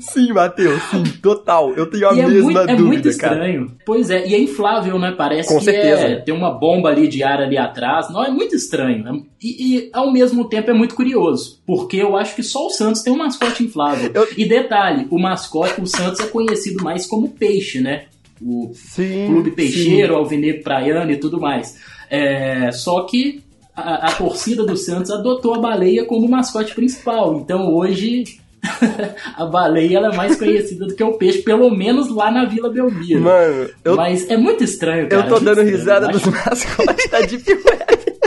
[0.00, 1.72] Sim, Matheus, sim, total.
[1.74, 3.34] Eu tenho a E é mesma muito, é dúvida, muito cara.
[3.34, 3.72] estranho.
[3.84, 5.14] Pois é, e é inflável, né?
[5.16, 6.02] Parece Com que certeza.
[6.02, 8.10] é, tem uma bomba ali de ar ali atrás.
[8.10, 9.06] Não, é muito estranho.
[9.08, 11.60] É- E, e, ao mesmo tempo é muito curioso.
[11.66, 14.10] Porque eu acho que só o Santos tem um mascote inflável.
[14.14, 18.04] Eu- E detalhe, o mascote, o Santos é conhecido mais como peixe, né?
[18.40, 19.26] O Sim.
[19.28, 21.76] Clube Peixeiro, Alvinegro Praiano e tudo mais.
[22.10, 23.42] É, só que
[23.76, 27.36] a, a torcida do Santos adotou a baleia como mascote principal.
[27.38, 28.24] Então hoje
[29.36, 33.20] a baleia é mais conhecida do que o peixe, pelo menos lá na Vila Belmiro.
[33.20, 35.22] Mano, eu, Mas é muito estranho, cara.
[35.22, 35.76] eu tô muito dando estranho.
[35.76, 38.17] risada Eu dos acho- mascotes da Deep Web.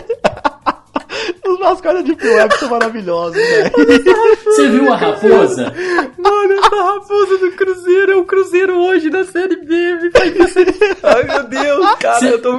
[1.61, 3.71] Os mascotes da Deep Web são maravilhosos, velho.
[4.45, 5.73] Você viu a raposa?
[6.17, 9.75] Mano, essa raposa do Cruzeiro é o Cruzeiro hoje na Série B.
[11.03, 12.51] Ai, meu Deus, cara, eu tô...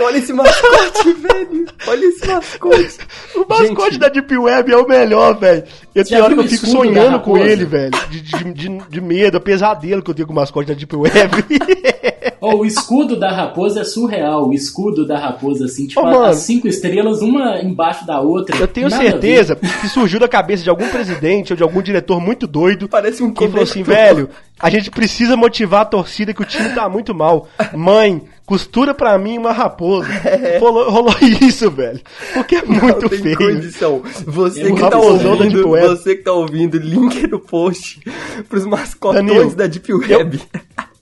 [0.00, 1.66] Olha esse mascote, velho.
[1.86, 2.98] Olha esse mascote.
[3.34, 3.98] O mascote Gente.
[3.98, 5.64] da Deep Web é o melhor, velho.
[5.94, 7.52] Eu tenho hora que eu fico escudo da sonhando com raposa?
[7.52, 7.92] ele, velho.
[8.10, 10.96] De, de, de, de medo, é pesadelo que eu tenho com o mascote da Deep
[10.96, 11.44] Web.
[12.44, 14.48] Ó, o escudo da raposa é surreal.
[14.48, 16.24] O escudo da raposa, assim, tipo, mano.
[16.24, 18.56] as cinco estrelas, uma embaixo da outra.
[18.56, 22.20] Eu tenho Nada certeza que surgiu da cabeça de algum presidente ou de algum diretor
[22.20, 22.86] muito doido.
[22.86, 24.28] Parece um que falou assim, velho,
[24.60, 27.48] a gente precisa motivar a torcida que o time tá muito mal.
[27.72, 30.08] Mãe, costura pra mim uma raposa.
[30.60, 32.00] Rolou, rolou isso, velho.
[32.32, 33.36] Porque é muito Não tem feio.
[33.36, 34.02] condição.
[34.26, 38.00] Você É que tá ouvindo, você que tá ouvindo, link no post
[38.48, 40.40] pros mascotões Danilo, da Deep Web.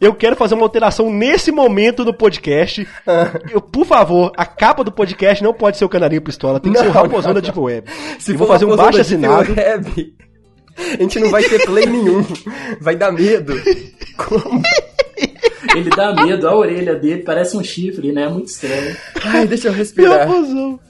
[0.01, 2.87] Eu quero fazer uma alteração nesse momento no podcast.
[3.53, 6.79] Eu, por favor, a capa do podcast não pode ser o Canarinho Pistola, tem que
[6.79, 7.89] ser o Não, Raposão não, da Deep Web.
[8.19, 9.53] Se Eu vou for fazer um baixo assinado.
[9.53, 10.15] Web,
[10.77, 12.25] a gente não vai ter play nenhum.
[12.81, 13.55] Vai dar medo.
[14.17, 14.61] Como?
[15.75, 18.25] Ele dá medo, a orelha dele parece um chifre, né?
[18.25, 18.97] É muito estranho.
[19.25, 20.27] Ai, deixa eu respirar.
[20.29, 20.81] Raposão.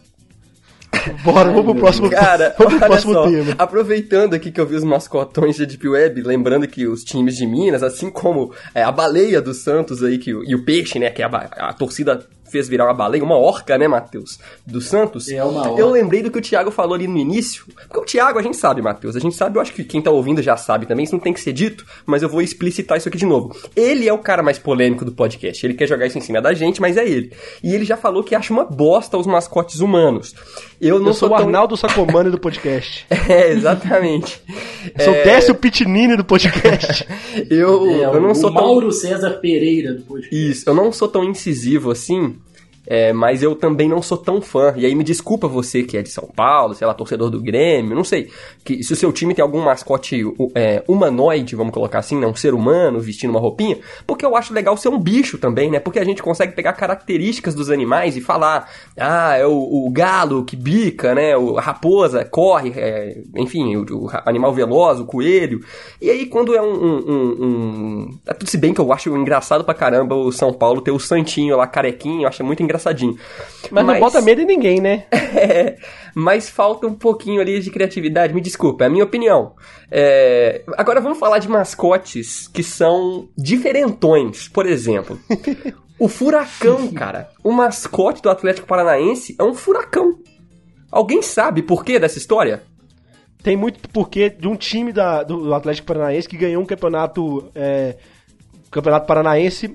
[1.25, 3.55] Bora, vamos pro próximo, Cara, vamos pro olha próximo só, tema.
[3.59, 7.47] aproveitando aqui que eu vi os mascotões da Deep Web, lembrando que os times de
[7.47, 11.23] Minas, assim como é, a baleia do Santos aí, que, e o peixe, né, que
[11.23, 15.29] a, ba- a torcida fez virar uma baleia, uma orca, né, Matheus, do Santos.
[15.29, 15.81] É uma orca.
[15.81, 18.57] Eu lembrei do que o Thiago falou ali no início, porque o Thiago a gente
[18.57, 21.15] sabe, Matheus, a gente sabe, eu acho que quem tá ouvindo já sabe também, isso
[21.15, 23.57] não tem que ser dito, mas eu vou explicitar isso aqui de novo.
[23.75, 26.53] Ele é o cara mais polêmico do podcast, ele quer jogar isso em cima da
[26.53, 27.33] gente, mas é ele.
[27.63, 30.35] E ele já falou que acha uma bosta os mascotes humanos.
[30.83, 33.07] Eu não Eu sou o tão- Arnaldo Sacomani do podcast.
[33.29, 34.41] é, exatamente.
[35.01, 37.07] Sou É, Décio Pitinini do podcast.
[37.49, 38.61] eu, É, eu não o sou tão.
[38.63, 40.35] Mauro César Pereira do podcast.
[40.51, 42.35] Isso, eu não sou tão incisivo assim.
[42.87, 44.73] É, mas eu também não sou tão fã.
[44.77, 47.95] E aí me desculpa você que é de São Paulo, sei lá, torcedor do Grêmio,
[47.95, 48.31] não sei.
[48.65, 50.23] Que se o seu time tem algum mascote
[50.55, 52.27] é, humanoide, vamos colocar assim, né?
[52.27, 55.79] Um ser humano vestindo uma roupinha, porque eu acho legal ser um bicho também, né?
[55.79, 58.69] Porque a gente consegue pegar características dos animais e falar,
[58.99, 59.53] ah, é o,
[59.87, 61.37] o galo que bica, né?
[61.37, 65.61] O, a raposa corre, é, enfim, o, o animal veloz, o coelho.
[66.01, 69.15] E aí quando é um, um, um- um- é tudo Se bem que eu acho
[69.17, 73.17] engraçado pra caramba o São Paulo ter o Santinho lá, carequinho, eu acho muito engraçadinho.
[73.71, 75.05] Mas, não bota medo em ninguém, né?
[75.33, 75.77] É,
[76.15, 79.55] mas falta um pouquinho ali de criatividade, me desculpa, é a minha opinião.
[79.91, 85.19] É, agora vamos falar de mascotes que são diferentões, por exemplo.
[85.99, 87.31] O furacão, cara.
[87.43, 90.19] O mascote do Atlético Paranaense é um furacão.
[90.91, 92.63] Alguém sabe por que dessa história?
[93.43, 97.51] Tem muito porquê de um time da, do, do Atlético Paranaense que ganhou um campeonato,
[97.55, 97.97] é,
[98.71, 99.75] campeonato paranaense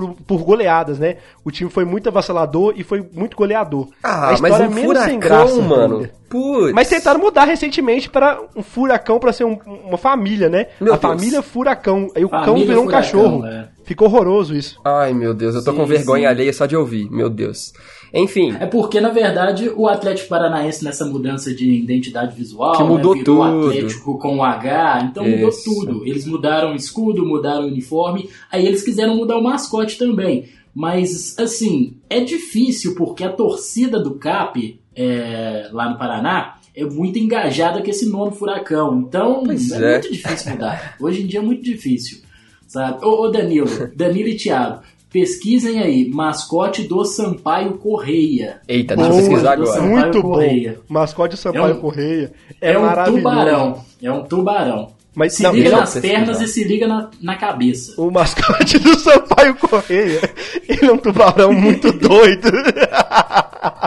[0.00, 1.16] por, por goleadas, né?
[1.44, 3.88] O time foi muito avassalador e foi muito goleador.
[4.02, 5.96] Ah, A mas história um é menos sem furacão, graça mano.
[5.98, 6.10] ainda.
[6.28, 6.72] Putz.
[6.72, 10.66] Mas tentaram mudar recentemente para um furacão para ser um- uma família, né?
[10.80, 11.12] Meu a Deus.
[11.12, 12.08] família Furacão.
[12.16, 13.46] Aí o cão Família virou um Furacão, cachorro.
[13.46, 13.68] é.
[13.84, 14.80] Ficou horroroso isso.
[14.84, 16.26] Ai, meu Deus, eu tô Sim, com vergonha sim.
[16.26, 17.72] alheia só de ouvir, meu Deus.
[18.12, 23.14] Enfim, É porque, na verdade, o Atlético Paranaense, nessa mudança de identidade visual, Que mudou
[23.14, 23.68] né, virou tudo.
[23.68, 25.64] Atlético com o H, então mudou Isso.
[25.64, 26.06] tudo.
[26.06, 30.48] Eles mudaram o escudo, mudaram o uniforme, aí eles quiseram mudar o mascote também.
[30.72, 37.18] Mas, assim, é difícil porque a torcida do CAP, é, lá no Paraná, é muito
[37.18, 39.04] engajada com esse nome Furacão.
[39.06, 39.90] Então, é, é.
[39.92, 40.96] muito difícil mudar.
[41.00, 42.18] Hoje em dia é muito difícil.
[42.66, 43.04] Sabe?
[43.04, 44.80] Ô, ô Danilo, Danilo e Thiago,
[45.12, 48.60] pesquisem aí, mascote do Sampaio Correia.
[48.66, 49.76] eita, deixa eu pesquisar do agora.
[49.80, 50.72] Sampaio Muito Correia.
[50.72, 50.94] bom.
[50.94, 52.32] Mascote Sampaio É um- Correia.
[52.60, 53.84] É, É, um tubarão.
[54.02, 54.92] É um tubarão.
[55.16, 57.94] Mas Se não, liga nas pernas e se liga na, na cabeça.
[58.02, 60.20] O mascote do Sampaio Correia,
[60.68, 62.48] ele é um tubarão muito doido.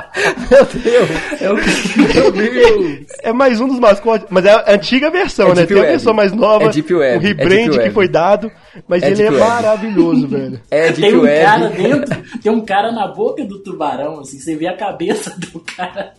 [0.50, 1.10] Meu Deus,
[1.42, 1.56] É o
[2.16, 3.06] meu Deus.
[3.24, 5.56] É mais um dos mascotes, mas é a antiga versão, É né?
[5.56, 5.92] Deep Tem a Web.
[5.92, 8.52] versão mais nova, É Deep Web, o é rebrand Deep que foi dado,
[8.88, 9.50] mas É ele Deep é Web.
[9.50, 10.62] maravilhoso, velho.
[10.72, 11.46] É Deep Tem um Web.
[11.46, 15.60] cara dentro, tem um cara na boca do tubarão, assim, você vê a cabeça do
[15.60, 16.14] cara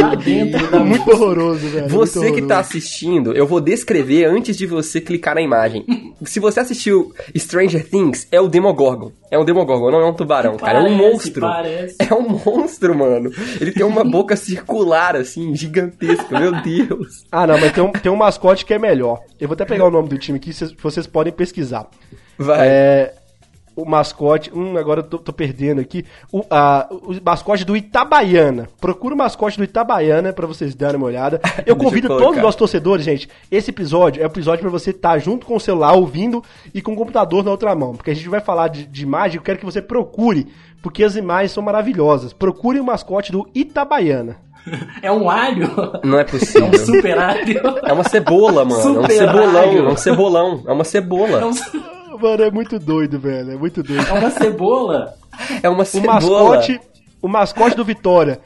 [0.00, 1.88] lá dentro da Muito horroroso, velho.
[1.88, 2.68] Você muito que tá horroroso.
[2.76, 5.84] assistindo, eu vou descrever antes de você clicar na imagem.
[6.24, 9.12] Se você assistiu Stranger Things, é o Demogorgon.
[9.30, 10.78] É um Demogorgon, não é um tubarão, cara.
[10.78, 11.42] É um monstro.
[11.42, 11.96] parece.
[11.98, 13.30] É um monstro, mano.
[13.60, 16.38] Ele tem uma boca circular, assim, gigantesca.
[16.38, 17.24] Meu Deus.
[17.30, 19.20] Ah, não, mas tem um, tem um mascote que é melhor.
[19.38, 21.86] Eu vou até pegar o nome do time aqui, vocês, vocês podem pesquisar.
[22.38, 22.68] Vai.
[22.68, 23.14] É,
[23.82, 24.50] o mascote.
[24.54, 26.04] Hum, agora eu tô, tô perdendo aqui.
[26.32, 28.68] O, a- o mascote do Itabaiana.
[28.80, 31.40] Procura o mascote do Itabaiana pra vocês darem uma olhada.
[31.66, 33.28] Eu convido todos os nossos torcedores, gente.
[33.50, 36.42] Esse episódio é um episódio pra você estar junto com o celular, ouvindo
[36.74, 37.94] e com o computador na outra mão.
[37.94, 40.46] Porque a gente vai falar de, de imagem, eu quero que você procure,
[40.82, 42.32] porque as imagens são maravilhosas.
[42.32, 44.36] Procure o mascote do Itabaiana.
[45.00, 45.70] É um alho.
[46.04, 46.66] Não é É possível.
[46.68, 47.60] um super alho.
[47.84, 48.82] É uma cebola, mano.
[48.82, 49.56] É um Super cebolão.
[49.58, 49.78] alho.
[49.78, 50.62] É um cebolão.
[50.66, 51.40] É uma cebola.
[51.40, 51.52] É, um-
[52.20, 53.52] Mano, é muito doido, velho.
[53.52, 54.06] É muito doido.
[54.08, 55.14] é uma cebola.
[55.62, 56.14] É uma O cebola.
[56.14, 56.80] mascote,
[57.22, 58.40] o mascote do Vitória.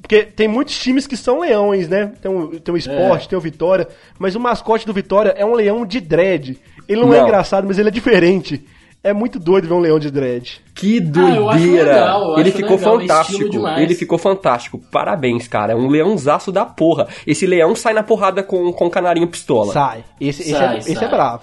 [0.00, 2.12] Porque tem muitos times que são leões, né?
[2.22, 3.28] Tem o, tem o esporte, É.
[3.30, 3.88] tem o Vitória.
[4.18, 6.60] Mas o mascote do Vitória é um leão de dread.
[6.88, 7.24] Ele não, é Não.
[7.26, 8.64] engraçado, mas ele é diferente.
[9.02, 10.60] É muito doido ver um leão de dread.
[10.74, 11.92] Que Ah, doideira!
[11.92, 13.68] legal, eu ele ficou legal, é fantástico.
[13.78, 14.80] Ele ficou fantástico.
[14.90, 15.72] Parabéns, cara.
[15.72, 17.08] É um leãozaço da porra.
[17.26, 19.72] Esse leão sai na porrada com, com canarinho pistola.
[19.72, 20.04] Sai.
[20.20, 21.04] Esse, esse, Sai, é, esse sai.
[21.04, 21.42] é bravo.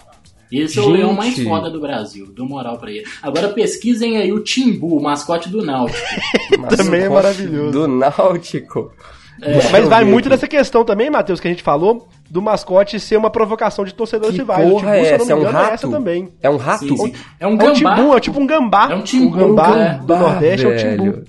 [0.51, 0.97] Esse é o Gente.
[0.97, 2.27] leão mais foda do Brasil.
[2.33, 3.03] Dou moral pra ele.
[3.21, 5.99] Agora pesquisem aí o Timbu, o mascote do Náutico.
[6.77, 7.71] Também é maravilhoso.
[7.71, 8.91] Do Náutico.
[9.39, 12.99] Mas Deixa eu vai muito dessa questão também, Matheus, que a gente falou, do mascote
[12.99, 14.69] ser uma provocação de torcedores Que rivais.
[14.69, 15.31] porra o Timbu, é essa?
[15.31, 15.73] É um engano, é rato?
[15.73, 16.29] essa também.
[16.41, 16.87] É um rato?
[16.87, 17.13] Sim, sim.
[17.39, 17.73] É um É um gambá.
[17.95, 18.91] timbu, é tipo um gambá.
[18.91, 19.93] É um timbu, Um gambá é.
[20.05, 21.03] do Nordeste é um timbu.
[21.11, 21.25] velho.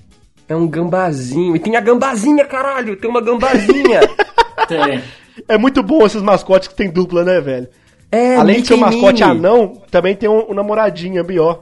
[0.47, 1.55] É um gambazinho.
[1.55, 2.95] E tem a gambazinha, caralho.
[2.95, 4.01] Tem uma gambazinha.
[4.69, 5.01] Tem.
[5.49, 7.67] É muito bom esses mascotes que tem dupla, né, velho?
[8.11, 9.37] É, Além de ser um Mickey mascote Minnie.
[9.37, 11.57] anão, também tem um, um namoradinho, Bió.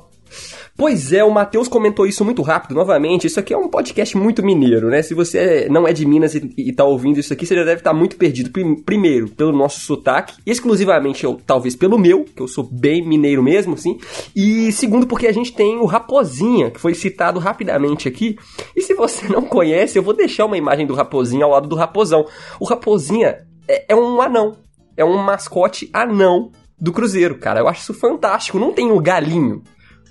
[0.75, 3.27] Pois é, o Matheus comentou isso muito rápido, novamente.
[3.27, 5.03] Isso aqui é um podcast muito mineiro, né?
[5.03, 7.81] Se você não é de Minas e, e tá ouvindo isso aqui, você já deve
[7.81, 8.49] estar muito perdido.
[8.49, 13.43] Prim- primeiro, pelo nosso sotaque, exclusivamente, eu, talvez pelo meu, que eu sou bem mineiro
[13.43, 13.99] mesmo, assim.
[14.35, 18.35] E segundo, porque a gente tem o Raposinha, que foi citado rapidamente aqui.
[18.75, 21.75] E se você não conhece, eu vou deixar uma imagem do Raposinha ao lado do
[21.75, 22.25] Raposão.
[22.59, 24.57] O Raposinha é, é um anão.
[24.95, 27.59] É um mascote anão do Cruzeiro, cara.
[27.59, 28.59] Eu acho isso fantástico.
[28.59, 29.63] Não tem o galinho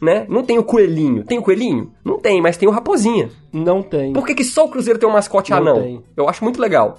[0.03, 0.27] né?
[0.29, 1.23] Não tem o coelhinho.
[1.23, 1.93] Tem o coelhinho?
[2.05, 3.31] Não tem, mas tem o raposinha.
[3.53, 4.13] Não tem.
[4.13, 5.81] Por que, que só o Cruzeiro tem um mascote Não anão?
[5.81, 6.03] tem.
[6.17, 6.99] Eu acho muito legal.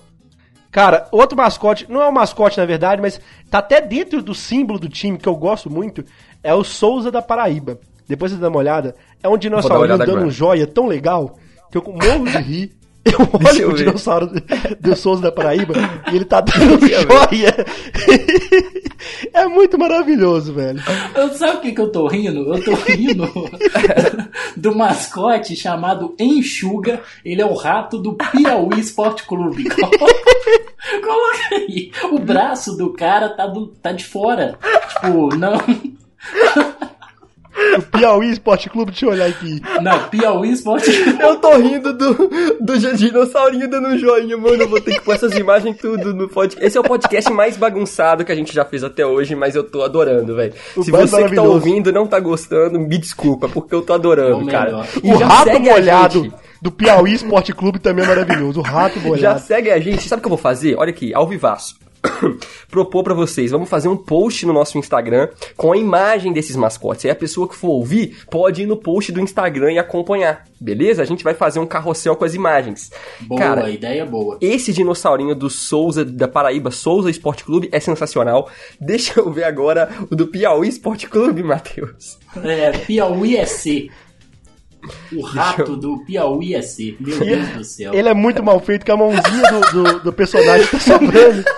[0.71, 3.19] Cara, outro mascote, não é um mascote na verdade, mas
[3.51, 6.03] tá até dentro do símbolo do time que eu gosto muito,
[6.41, 7.77] é o Souza da Paraíba.
[8.07, 10.21] Depois você dá uma olhada, é um dinossauro dando agora.
[10.21, 11.37] um joia tão legal
[11.69, 12.71] que eu morro de rir.
[13.05, 14.31] Eu olho o dinossauro
[14.79, 15.73] do Souza da Paraíba
[16.11, 17.53] e ele tá dando um joia.
[19.33, 20.81] É muito maravilhoso, velho.
[21.13, 22.53] Eu, sabe o que, que eu tô rindo?
[22.53, 23.29] Eu tô rindo
[24.55, 27.01] do mascote chamado Enxuga.
[27.25, 29.65] Ele é o rato do Piauí Esporte Clube.
[29.69, 31.91] Coloca aí.
[32.11, 34.57] O braço do cara tá, do, tá de fora.
[34.93, 35.57] Tipo, não.
[37.77, 39.61] O Piauí Esporte Clube, deixa eu olhar aqui.
[39.81, 41.21] Não, Piauí Esporte Clube.
[41.21, 44.63] Eu tô rindo do, do dinossaurinho dando um joinha, mano.
[44.63, 46.65] Eu vou ter que pôr essas imagens tudo no podcast.
[46.65, 49.63] Esse é o podcast mais bagunçado que a gente já fez até hoje, mas eu
[49.63, 50.53] tô adorando, velho.
[50.81, 54.47] Se você que tá ouvindo não tá gostando, me desculpa, porque eu tô adorando, o
[54.47, 54.85] cara.
[55.03, 58.61] E o já rato molhado do Piauí Esporte Clube também é maravilhoso.
[58.61, 59.39] O rato Já molhado.
[59.41, 60.07] segue a gente.
[60.07, 60.75] Sabe o que eu vou fazer?
[60.77, 61.75] Olha aqui, ao vivaço.
[62.69, 67.05] Propor pra vocês, vamos fazer um post no nosso Instagram com a imagem desses mascotes.
[67.05, 71.01] Aí a pessoa que for ouvir pode ir no post do Instagram e acompanhar, beleza?
[71.01, 72.91] A gente vai fazer um carrossel com as imagens.
[73.21, 74.37] Boa, Cara, ideia boa.
[74.41, 78.49] esse dinossaurinho do Souza, da Paraíba, Souza Esporte Clube, é sensacional.
[78.79, 82.17] Deixa eu ver agora o do Piauí Esporte Clube, Matheus.
[82.43, 83.89] É, Piauí SC.
[85.13, 86.97] O rato do Piauí SC.
[86.99, 87.93] Meu Deus do céu.
[87.93, 91.43] Ele é muito mal feito, que a mãozinha do, do, do personagem tá sobrando.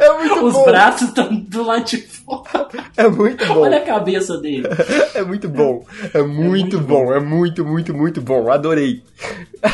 [0.00, 0.64] É muito Os bom.
[0.64, 2.68] braços estão do lado de fora.
[2.96, 3.60] É muito bom.
[3.60, 4.64] Olha a cabeça dele.
[5.14, 5.84] É muito bom.
[6.12, 7.12] É muito, bom.
[7.12, 8.50] É muito, muito, muito bom.
[8.50, 9.02] Adorei.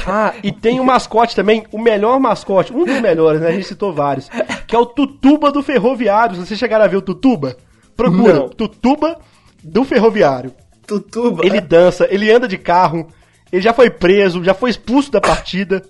[0.06, 3.48] Ah, e tem o mascote também, o melhor mascote, um dos melhores, né?
[3.48, 4.28] A gente citou vários,
[4.66, 6.36] que é o Tutuba do Ferroviário.
[6.36, 7.56] Vocês chegaram a ver o Tutuba?
[7.96, 8.48] Procura, Não.
[8.48, 9.18] Tutuba
[9.62, 10.52] do Ferroviário.
[10.86, 11.44] Tutuba.
[11.44, 13.08] Ele dança, ele anda de carro,
[13.52, 15.82] ele já foi preso, já foi expulso da partida.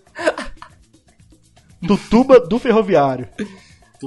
[1.87, 3.29] Tutuba do Ferroviário.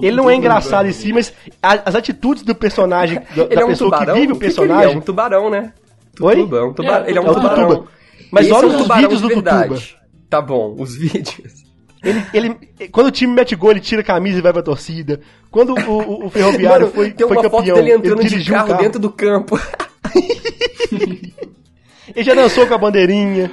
[0.01, 3.91] Ele não é engraçado em si, mas as atitudes do personagem, da, é um pessoa
[3.91, 4.13] tubarão?
[4.13, 4.93] que vive o que que ele personagem.
[4.93, 4.97] é?
[4.97, 5.73] um tubarão, né?
[6.21, 6.35] Oi?
[6.35, 7.05] Tutuba, é um tubarão.
[7.05, 7.67] É, ele é um é tubarão.
[7.69, 7.87] Tutuba.
[8.31, 9.69] Mas Esse olha é um os vídeos de do verdade.
[9.75, 9.99] Tutuba.
[10.29, 11.69] Tá bom, os vídeos.
[12.03, 15.19] Ele, ele, quando o time mete gol, ele tira a camisa e vai pra torcida.
[15.51, 18.29] Quando o, o- o Ferroviário Mano, foi, tem foi uma campeão, foto dele entrando de
[18.29, 19.59] dirigiu um carro, dentro do campo.
[20.91, 23.51] Ele já dançou com a bandeirinha.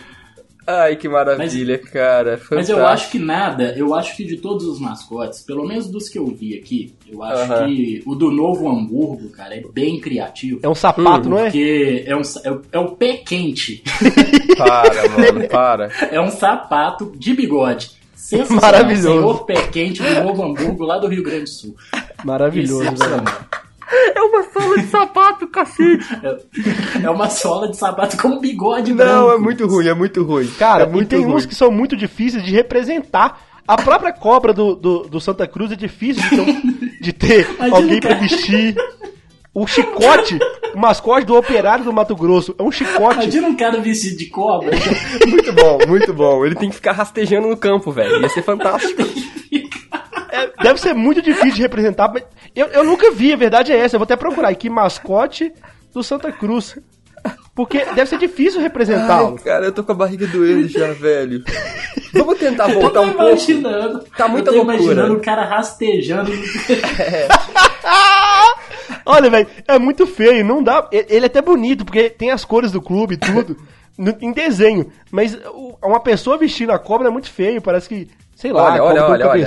[0.68, 2.40] Ai, que maravilha, cara.
[2.50, 2.82] Mas eu Fantástico.
[3.04, 6.26] acho que nada, eu acho que de todos os mascotes, pelo menos dos que eu
[6.26, 10.58] vi aqui, eu acho que o do Novo Hamburgo, cara, é bem criativo.
[10.64, 11.42] É um sapato, Hum, não é?
[11.44, 13.84] Porque é, um, é, o- é o pé quente.
[14.58, 15.90] Para, mano, para.
[16.10, 17.90] É um sapato de bigode.
[18.16, 18.62] Sensacional.
[18.62, 19.02] Maravilhoso.
[19.08, 21.76] Senhor pé quente do Novo Hamburgo, lá do Rio Grande do Sul.
[22.24, 23.22] Maravilhoso, velho.
[24.14, 26.04] É uma sola de sapato, cacete.
[27.02, 29.30] É uma sola de sapato com bigode Não, branco.
[29.32, 30.48] é muito ruim, é muito ruim.
[30.58, 31.34] Cara, é muito e tem ruim.
[31.36, 33.40] uns que são muito difíceis de representar.
[33.66, 36.62] A própria cobra do, do, do Santa Cruz é difícil de ter,
[37.00, 38.76] de ter Imagina, alguém pra vestir.
[39.54, 40.38] O chicote,
[40.74, 43.14] o mascote do operário do Mato Grosso, é um chicote.
[43.22, 44.70] Imagina um cara vestido de cobra.
[45.26, 46.44] Muito bom, muito bom.
[46.44, 48.20] Ele tem que ficar rastejando no campo, velho.
[48.20, 49.02] Ia ser fantástico.
[50.36, 52.10] É, deve ser muito difícil de representar.
[52.12, 53.96] Mas eu, eu nunca vi, a verdade é essa.
[53.96, 55.52] Eu vou até procurar aqui, mascote
[55.92, 56.78] do Santa Cruz.
[57.54, 59.36] Porque deve ser difícil representá-lo.
[59.42, 61.42] Cara, eu tô com a barriga doendo já, velho.
[62.12, 63.22] Vamos tentar voltar um pouco.
[63.30, 64.04] imaginando.
[64.16, 64.76] Tá muita eu tô loucura.
[64.84, 66.30] imaginando o cara rastejando.
[69.04, 70.88] Olha, velho, é muito feio, não dá.
[70.92, 73.56] Ele é até bonito, porque tem as cores do clube e tudo.
[73.96, 74.90] no- em desenho.
[75.10, 75.38] Mas
[75.82, 78.08] uma pessoa vestindo a cobra é muito feio, parece que.
[78.34, 79.46] Sei lá, Olha, a cobra olha, tem olha, olha.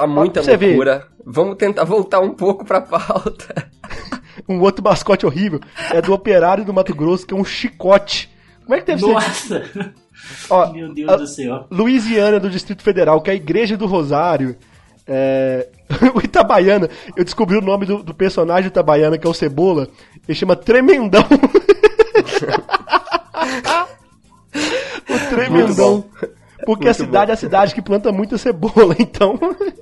[0.00, 1.06] Tá muita você loucura.
[1.24, 3.68] Vamos tentar voltar um pouco pra pauta.
[4.48, 5.60] Um outro mascote horrível
[5.92, 8.30] é do operário do Mato Grosso, que é um chicote.
[8.64, 9.12] Como é que deve ser?
[9.12, 9.92] Nossa!
[10.48, 11.66] Ó, Meu Deus a- do céu.
[11.70, 14.56] Louisiana do Distrito Federal, que é a Igreja do Rosário.
[15.06, 15.68] É...
[16.14, 19.88] o Itabaiana, eu descobri o nome do, do personagem do Itabaiana, que é o Cebola.
[20.26, 21.24] Ele chama Tremendão.
[25.10, 26.04] o Tremendão.
[26.66, 29.38] Porque a cidade é a cidade que planta muita cebola, então.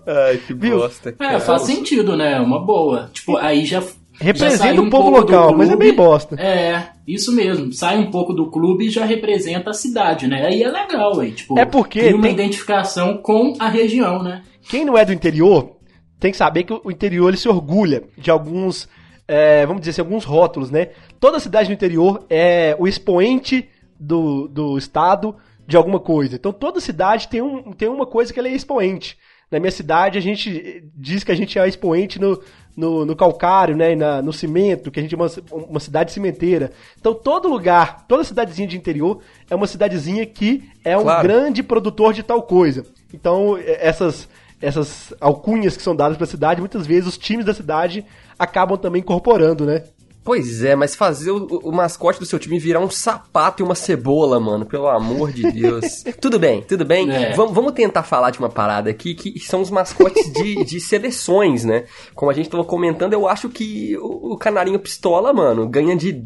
[0.06, 0.78] Ai, que Viu?
[0.78, 1.10] bosta.
[1.10, 1.40] É, cara.
[1.40, 2.38] faz sentido, né?
[2.40, 3.10] Uma boa.
[3.12, 3.82] Tipo, aí já.
[4.18, 6.36] Representa já saiu o povo local, mas é bem bosta.
[6.40, 7.70] É, isso mesmo.
[7.72, 10.46] Sai um pouco do clube e já representa a cidade, né?
[10.46, 11.32] Aí é legal, aí.
[11.32, 14.42] Tipo, É porque tem uma tem- identificação com a região, né?
[14.70, 15.76] Quem não é do interior
[16.18, 18.88] tem que saber que o interior ele se orgulha de alguns,
[19.28, 20.88] é, vamos dizer assim, alguns rótulos, né?
[21.20, 23.68] Toda cidade do interior é o expoente
[24.00, 25.36] do, do estado
[25.66, 26.36] de alguma coisa.
[26.36, 29.16] Então toda cidade tem, um, tem uma coisa que ela é expoente.
[29.50, 32.40] Na minha cidade a gente eh, diz que a gente é expoente no,
[32.76, 33.94] no, no calcário, né?
[33.94, 35.28] na- no cimento, que a gente é uma,
[35.68, 36.72] uma cidade cimenteira.
[36.98, 41.22] Então todo lugar, toda cidadezinha de interior é uma cidadezinha que é um Claro.
[41.22, 42.84] grande produtor de tal coisa.
[43.12, 47.52] Então essas essas alcunhas que são dadas para a cidade, muitas vezes os times da
[47.52, 48.04] cidade
[48.38, 49.84] acabam também incorporando, né?
[50.26, 53.76] Pois é, mas fazer o, o mascote do seu time virar um sapato e uma
[53.76, 56.02] cebola, mano, pelo amor de Deus.
[56.20, 57.08] tudo bem, tudo bem.
[57.08, 57.32] É.
[57.32, 61.64] Vamos, vamos tentar falar de uma parada aqui que são os mascotes de, de seleções,
[61.64, 61.84] né?
[62.12, 66.24] Como a gente tava comentando, eu acho que o, o Canarinho Pistola, mano, ganha de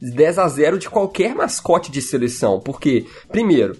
[0.00, 2.60] 10 a 0 de qualquer mascote de seleção.
[2.60, 3.76] Porque, primeiro,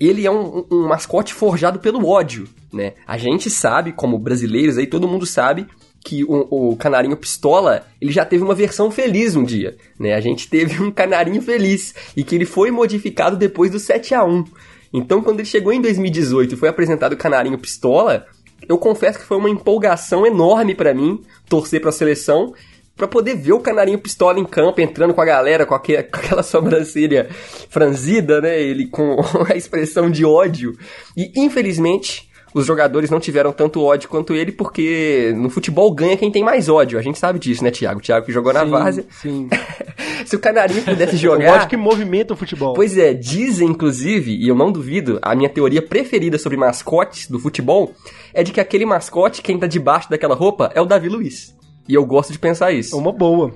[0.00, 2.94] ele é um, um mascote forjado pelo ódio, né?
[3.06, 5.66] A gente sabe, como brasileiros aí, todo mundo sabe
[6.02, 10.14] que o, o canarinho pistola, ele já teve uma versão feliz um dia, né?
[10.14, 14.24] A gente teve um canarinho feliz e que ele foi modificado depois do 7 a
[14.24, 14.44] 1.
[14.92, 18.26] Então, quando ele chegou em 2018 e foi apresentado o canarinho pistola,
[18.68, 22.52] eu confesso que foi uma empolgação enorme pra mim torcer pra seleção
[22.96, 26.18] Pra poder ver o Canarinho Pistola em campo, entrando com a galera, com, aque- com
[26.18, 27.30] aquela sobrancelha
[27.70, 28.60] franzida, né?
[28.60, 29.16] Ele com
[29.48, 30.76] a expressão de ódio.
[31.16, 36.30] E, infelizmente, os jogadores não tiveram tanto ódio quanto ele, porque no futebol ganha quem
[36.30, 36.98] tem mais ódio.
[36.98, 38.00] A gente sabe disso, né, Thiago?
[38.00, 39.04] Thiago que jogou na várzea.
[39.10, 39.48] Sim.
[40.26, 41.54] Se o Canarinho pudesse O jogar...
[41.54, 42.74] ódio que movimenta o futebol.
[42.74, 47.38] Pois é, dizem inclusive, e eu não duvido, a minha teoria preferida sobre mascotes do
[47.38, 47.92] futebol
[48.34, 51.54] é de que aquele mascote, quem tá debaixo daquela roupa, é o Davi Luiz.
[51.88, 52.96] E eu gosto de pensar É isso.
[52.96, 53.52] uma boa.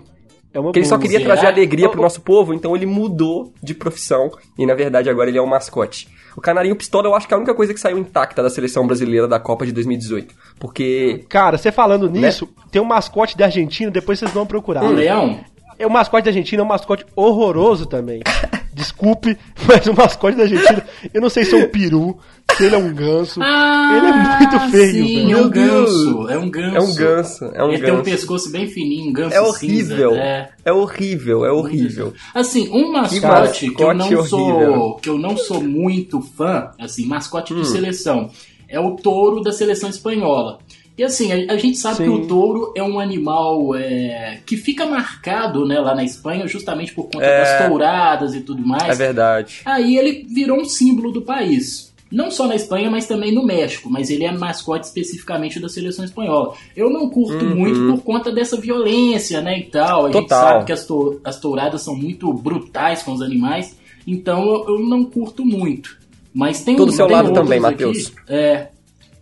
[0.55, 3.75] É uma Porque ele só queria trazer alegria pro nosso povo, então ele mudou de
[3.75, 6.09] profissão e na verdade agora ele é um mascote.
[6.37, 8.87] O Canarinho Pistola eu acho que é a única coisa que saiu intacta da seleção
[8.87, 10.35] brasileira da Copa de 2018.
[10.59, 12.21] Porque Cara, você falando Né?
[12.21, 14.85] nisso, tem um mascote da Argentina, depois vocês vão procurar.
[14.85, 15.41] O Leão,
[15.81, 18.21] o mascote da Argentina é um mascote horroroso também.
[18.75, 22.19] Desculpe, mas o mascote da Argentina, eu não sei se é um peru,
[22.57, 23.41] se ele é um ganso.
[23.41, 25.39] ele é muito feio, sim, velho.
[25.39, 26.29] é um ganso.
[26.29, 26.77] É um ganso.
[26.77, 28.11] é um ganso, é um Ele tem um ganso.
[28.11, 30.11] pescoço bem fininho, um ganso É horrível.
[30.11, 30.21] cinza.
[30.21, 30.49] É.
[30.65, 32.13] É horrível, é horrível.
[32.35, 37.07] Assim, um mascote mascote que eu não sou que eu não sou muito fã, assim,
[37.07, 37.61] mascote Hum.
[37.61, 38.29] de seleção,
[38.69, 40.59] é o touro da seleção espanhola.
[40.97, 42.03] E assim, a, a gente sabe Sim.
[42.05, 46.95] que o touro é um animal é, que fica marcado né, lá na Espanha justamente
[46.95, 47.41] por conta É.
[47.59, 48.85] das touradas e tudo mais.
[48.85, 49.61] É verdade.
[49.65, 51.93] Aí ele virou um símbolo do país.
[52.13, 53.91] Não só na Espanha, mas também no México.
[53.91, 56.55] Mas ele é mascote especificamente da seleção espanhola.
[56.77, 60.03] Eu não curto muito por conta dessa violência, né, e tal.
[60.05, 60.23] A gente Uhum.
[60.23, 60.49] Total.
[60.53, 63.77] sabe que as, tou- as touradas são muito brutais com os animais.
[64.07, 65.97] Então eu, eu não curto muito.
[66.33, 67.59] Mas tem Tô do seu tem lado também.
[67.59, 68.13] Matheus.
[68.29, 68.69] É.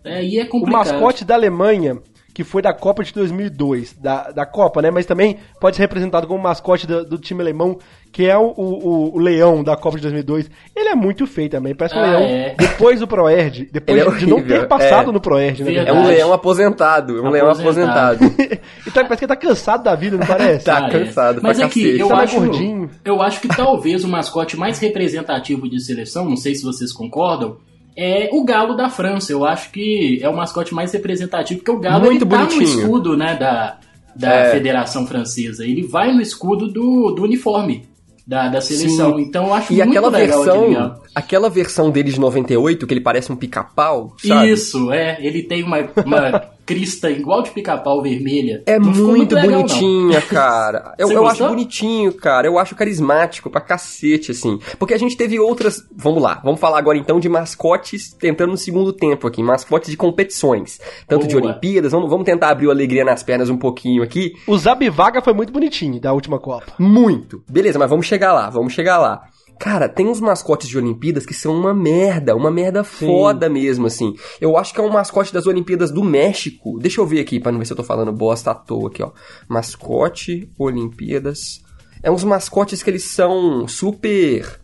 [0.04, 0.78] É, e é O complicado.
[0.92, 1.98] mascote da Alemanha,
[2.34, 4.90] que foi da Copa de 2002, da, da Copa, né?
[4.90, 7.76] Mas também pode ser representado como mascote do, do time alemão,
[8.10, 10.50] que é o, o, o leão da Copa de 2002.
[10.74, 12.20] Ele é muito feio também, parece um Ah, leão.
[12.22, 12.54] é.
[12.58, 15.12] Depois do Proerd, depois é de não ter passado é.
[15.12, 15.74] no Proerd, né?
[15.86, 18.24] É um leão aposentado, é um leão Aposentado.
[18.24, 18.60] aposentado.
[18.86, 20.64] então parece que ele tá cansado da vida, não parece?
[20.72, 21.04] Tá Parece.
[21.04, 22.00] cansado pra Mas aqui, cacete.
[22.00, 22.90] eu Tá mais acho, gordinho.
[23.04, 27.58] eu acho que talvez o mascote mais representativo de seleção, não sei se vocês concordam,
[27.96, 29.32] é o galo da França.
[29.32, 32.62] Eu acho que é o mascote mais representativo, porque o galo Muito ele tá no
[32.62, 33.78] escudo né, da,
[34.14, 34.50] da É.
[34.52, 35.64] Federação Francesa.
[35.64, 37.86] Ele vai no escudo do, do uniforme
[38.26, 39.16] da, da seleção.
[39.16, 39.22] Sim.
[39.22, 43.00] Então eu acho E muito aquela legal versão, aquela versão dele de 98, que ele
[43.00, 44.14] parece um pica-pau?
[44.46, 45.18] Isso, é.
[45.20, 48.62] Ele tem uma, uma, crista igual de pica-pau vermelha.
[48.66, 49.58] É não ficou muito, legal, não.
[49.58, 50.94] bonitinha, cara.
[50.98, 52.46] Eu, eu acho bonitinho, cara.
[52.46, 54.58] Eu acho carismático pra cacete, assim.
[54.78, 55.86] Porque a gente teve outras.
[55.94, 59.42] Vamos lá, vamos falar agora então de mascotes, tentando no segundo tempo aqui.
[59.42, 60.80] Mascotes de competições.
[61.06, 61.50] Tanto de Boa.
[61.50, 61.92] Olimpíadas.
[61.92, 64.32] Vamos, vamos tentar abrir o alegria nas pernas um pouquinho aqui.
[64.46, 66.72] O Zabivaga foi muito bonitinho da última Copa.
[66.78, 67.42] Muito.
[67.50, 69.22] Beleza, mas vamos chegar lá, vamos chegar lá.
[69.62, 74.12] Cara, tem uns mascotes de Olimpíadas que são uma merda, uma merda foda mesmo, assim.
[74.40, 76.80] Eu acho que é um mascote das Olimpíadas do México.
[76.80, 79.04] Deixa eu ver aqui, pra não ver se eu tô falando bosta à toa aqui,
[79.04, 79.12] ó.
[79.48, 81.62] Mascote, Olimpíadas.
[82.02, 84.58] É uns mascotes que eles são super.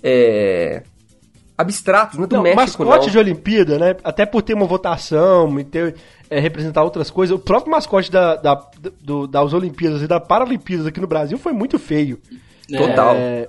[0.00, 0.84] É.
[1.58, 3.12] Abstratos, não é do Não, México, mascote não.
[3.12, 3.96] de Olimpíada, né?
[4.04, 5.96] Até por ter uma votação e ter,
[6.30, 7.34] é, representar outras coisas.
[7.34, 8.54] O próprio mascote da, da,
[9.00, 12.20] do- das Olimpíadas e da Paralimpíadas aqui no Brasil foi muito feio.
[12.68, 13.14] Total.
[13.16, 13.48] É,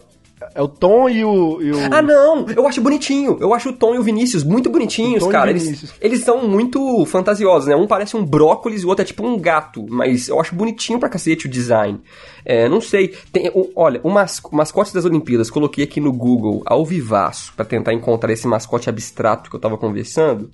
[0.54, 1.62] é o Tom e o.
[1.62, 2.46] e o- Ah, não!
[2.50, 3.38] Eu acho bonitinho.
[3.40, 5.48] Eu acho o Tom e o Vinícius muito bonitinhos, O cara.
[5.48, 7.76] o Eles, eles são muito fantasiosos, né?
[7.76, 9.86] Um parece um brócolis e o outro é tipo um gato.
[9.90, 12.00] Mas eu acho bonitinho pra cacete o design.
[12.44, 13.16] É, não sei.
[13.32, 17.64] Tem, o- olha, o mas, mascote das Olimpíadas, coloquei aqui no Google ao vivaço pra
[17.66, 20.50] tentar encontrar esse mascote abstrato que eu tava conversando.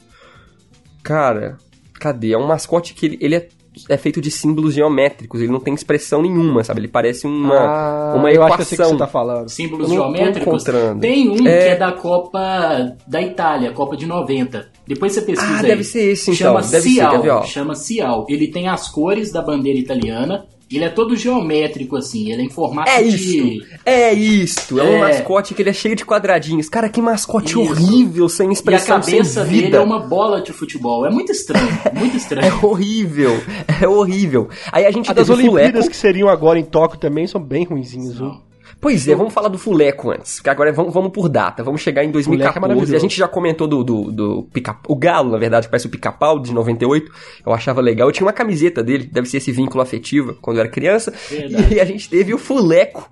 [1.03, 1.57] Cara,
[1.99, 2.33] cadê?
[2.33, 3.49] É um mascote que ele, ele é,
[3.89, 6.81] é feito de símbolos geométricos, ele não tem expressão nenhuma, sabe?
[6.81, 8.47] Ele parece uma, Ah, uma eu equação.
[8.47, 9.49] acho que eu sei o que você tá falando.
[9.49, 10.63] Símbolos Eu não geométricos.
[10.99, 11.63] Tem um É.
[11.63, 14.69] que é da Copa da Itália, Copa de 90.
[14.87, 15.67] Depois você pesquisa Ah, aí.
[15.67, 16.35] deve ser esse, então.
[16.35, 17.21] Chama Deve ser, Cial.
[17.21, 17.43] ver, ó?
[17.43, 18.25] chama Cial.
[18.29, 20.45] Ele tem as cores da bandeira italiana.
[20.75, 22.31] Ele é todo geométrico, assim.
[22.31, 23.09] Ele é em formato É de...
[23.09, 24.79] isto, é isto.
[24.79, 24.99] É, um É.
[24.99, 26.69] mascote que ele é cheio de quadradinhos.
[26.69, 27.59] Cara, que mascote Isso.
[27.61, 31.05] horrível, sem E a expressão, cabeça dele é uma bola de futebol.
[31.05, 32.65] É muito estranho, muito É estranho.
[32.65, 33.39] horrível,
[33.81, 34.49] é horrível.
[34.71, 35.89] Aí a gente A das teve o Olimpíadas Fuleco.
[35.91, 38.33] que seriam agora em Tóquio também são bem ruinzinhos, viu?
[38.81, 41.63] Pois é, vamos falar do Fuleco antes, porque agora vamos, vamos por data.
[41.63, 42.59] Vamos chegar em Fuleco é 2014.
[42.59, 42.95] maravilhoso.
[42.95, 45.89] a gente já comentou do, do, do pica, o Galo, na verdade, que parece o
[45.89, 47.11] pica-pau de 98.
[47.45, 48.07] Eu achava legal.
[48.07, 51.13] Eu tinha uma camiseta dele, deve ser esse vínculo afetivo, quando eu era criança.
[51.29, 51.75] Verdade.
[51.75, 53.07] E a gente teve o Fuleco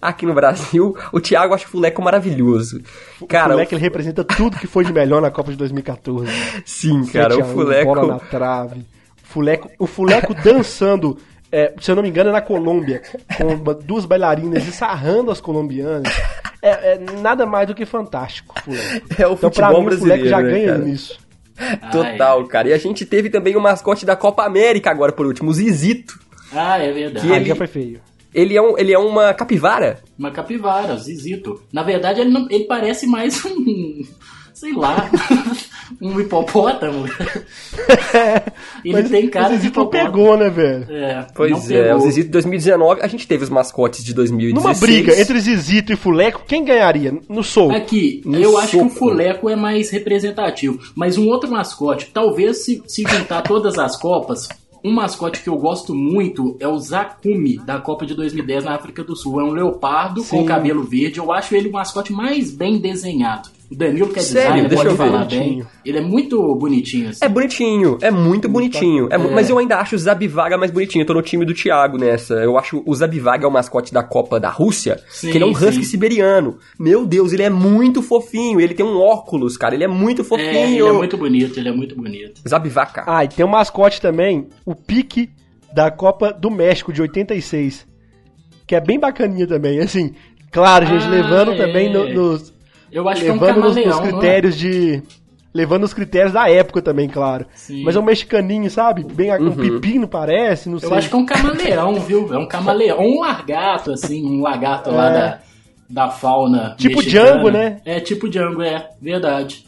[0.00, 0.96] aqui no Brasil.
[1.12, 2.80] O Thiago acha o Fuleco maravilhoso.
[3.28, 6.26] Cara, o moleque ele representa tudo que foi de melhor na Copa de 2014.
[6.64, 7.94] sim, cara, 7 o a 1, Fuleco.
[7.94, 8.86] Bola na trave.
[9.22, 11.16] Fuleco, o Fuleco dançando,
[11.52, 13.02] é, se eu não me engano, é na Colômbia,
[13.36, 16.12] com duas bailarinas e sarrando as colombianas.
[16.62, 19.06] É, é nada mais do que fantástico, Fuleco.
[19.18, 20.78] É o Então, futebol mim, o Fuleco brasileiro, já né, ganha cara?
[20.84, 21.18] nisso.
[21.92, 22.68] Total, cara.
[22.68, 26.18] E a gente teve também o mascote da Copa América agora por último, o Zizito.
[26.52, 27.26] Ah, é verdade.
[27.26, 28.00] Que ele- já foi feio.
[28.32, 29.98] Ele é, um, ele é uma capivara.
[30.18, 31.60] Uma capivara, Zizito.
[31.72, 34.02] Na verdade, ele, não- ele parece mais um.
[34.60, 35.10] Sei lá.
[36.02, 37.06] um hipopótamo.
[38.84, 40.04] ele Mas tem cara o de não hipopótamo.
[40.04, 40.86] pegou, né, velho?
[40.90, 41.96] É, Pois é, pegou.
[41.96, 44.62] o Zizito 2019, a gente teve os mascotes de 2016.
[44.62, 47.18] Numa briga entre Zizito e Fuleco, quem ganharia?
[47.26, 47.74] No soco.
[47.74, 48.94] Aqui, No eu acho que o soco.
[48.96, 50.78] Fuleco é mais representativo.
[50.94, 54.46] Mas um outro mascote, talvez se, se juntar todas as Copas,
[54.84, 59.02] um mascote que eu gosto muito é o Zakumi, da Copa de 2010 na África
[59.02, 59.40] do Sul.
[59.40, 60.44] É um leopardo com Sim.
[60.44, 61.18] cabelo verde.
[61.18, 63.48] Eu acho ele o mascote mais bem desenhado.
[63.70, 64.48] O Danilo que é Sério?
[64.64, 65.10] designer, Deixa pode eu ver.
[65.12, 65.38] falar bem.
[65.40, 65.66] Bonitinho.
[65.84, 67.24] Ele é muito bonitinho, assim.
[67.24, 69.06] É bonitinho, é muito bonitinho.
[69.12, 71.02] É mu- Mas eu ainda acho o Zabivaga mais bonitinho.
[71.02, 72.34] Eu tô no time do Thiago nessa.
[72.34, 75.46] Eu acho o Zabivaga é o mascote da Copa da Rússia, Sim, que ele é
[75.46, 75.82] um husky sim.
[75.84, 76.58] siberiano.
[76.78, 78.60] Meu Deus, ele é muito fofinho.
[78.60, 79.72] Ele tem um óculos, cara.
[79.74, 80.48] Ele é muito fofinho.
[80.50, 82.40] É, ele é muito bonito, ele é muito bonito.
[82.48, 83.04] Zabivaca.
[83.06, 85.30] Ah, e tem um mascote também, o pique
[85.72, 87.86] da Copa do México de 86.
[88.66, 89.78] Que é bem bacaninha também.
[89.78, 90.12] Assim,
[90.50, 91.56] claro, gente, Ah, levando é.
[91.56, 92.52] também no- nos.
[92.92, 94.08] Eu acho que é um levando camaleão, nos não é?
[94.10, 95.02] critérios de.
[95.52, 97.44] Levando os critérios da época também, claro.
[97.54, 97.82] Sim.
[97.82, 99.02] Mas é um mexicaninho, sabe?
[99.02, 100.88] Bem um pepino, parece, não sei.
[100.88, 102.32] Eu acho que é um camaleão, viu?
[102.32, 103.00] É um camaleão.
[103.00, 105.12] Um largato, assim, um lagarto lá É.
[105.12, 105.40] da,
[106.04, 106.76] da fauna.
[106.78, 107.32] Tipo mexicana.
[107.32, 107.80] Django, né?
[107.84, 108.90] É tipo Django, é.
[109.02, 109.64] Verdade.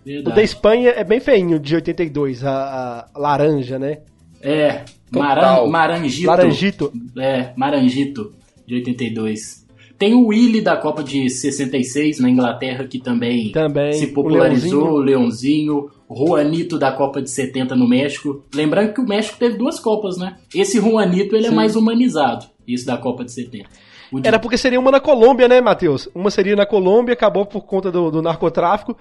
[0.00, 0.34] O Verdade.
[0.36, 3.98] da Espanha é bem feinho, de 82, a, a laranja, né?
[4.40, 4.84] É.
[5.12, 5.66] Total.
[5.66, 6.26] Maran, Maranjito.
[6.26, 6.92] Laranjito.
[7.18, 8.32] É, Maranjito,
[8.66, 9.66] de 82.
[9.98, 14.92] Tem o Willy da Copa de 66 na Inglaterra, que também, Também, se o popularizou,
[14.92, 15.90] o Leãozinho.
[16.10, 18.42] Juanito da Copa de 70 no México.
[18.54, 20.36] Lembrando que o México teve duas Copas, né?
[20.54, 23.68] Esse Juanito ele é mais humanizado, isso da Copa de 70.
[24.10, 26.08] O de- Era porque seria uma na Colômbia, né, Matheus?
[26.14, 28.96] Uma seria na Colômbia, acabou por conta do, do narcotráfico,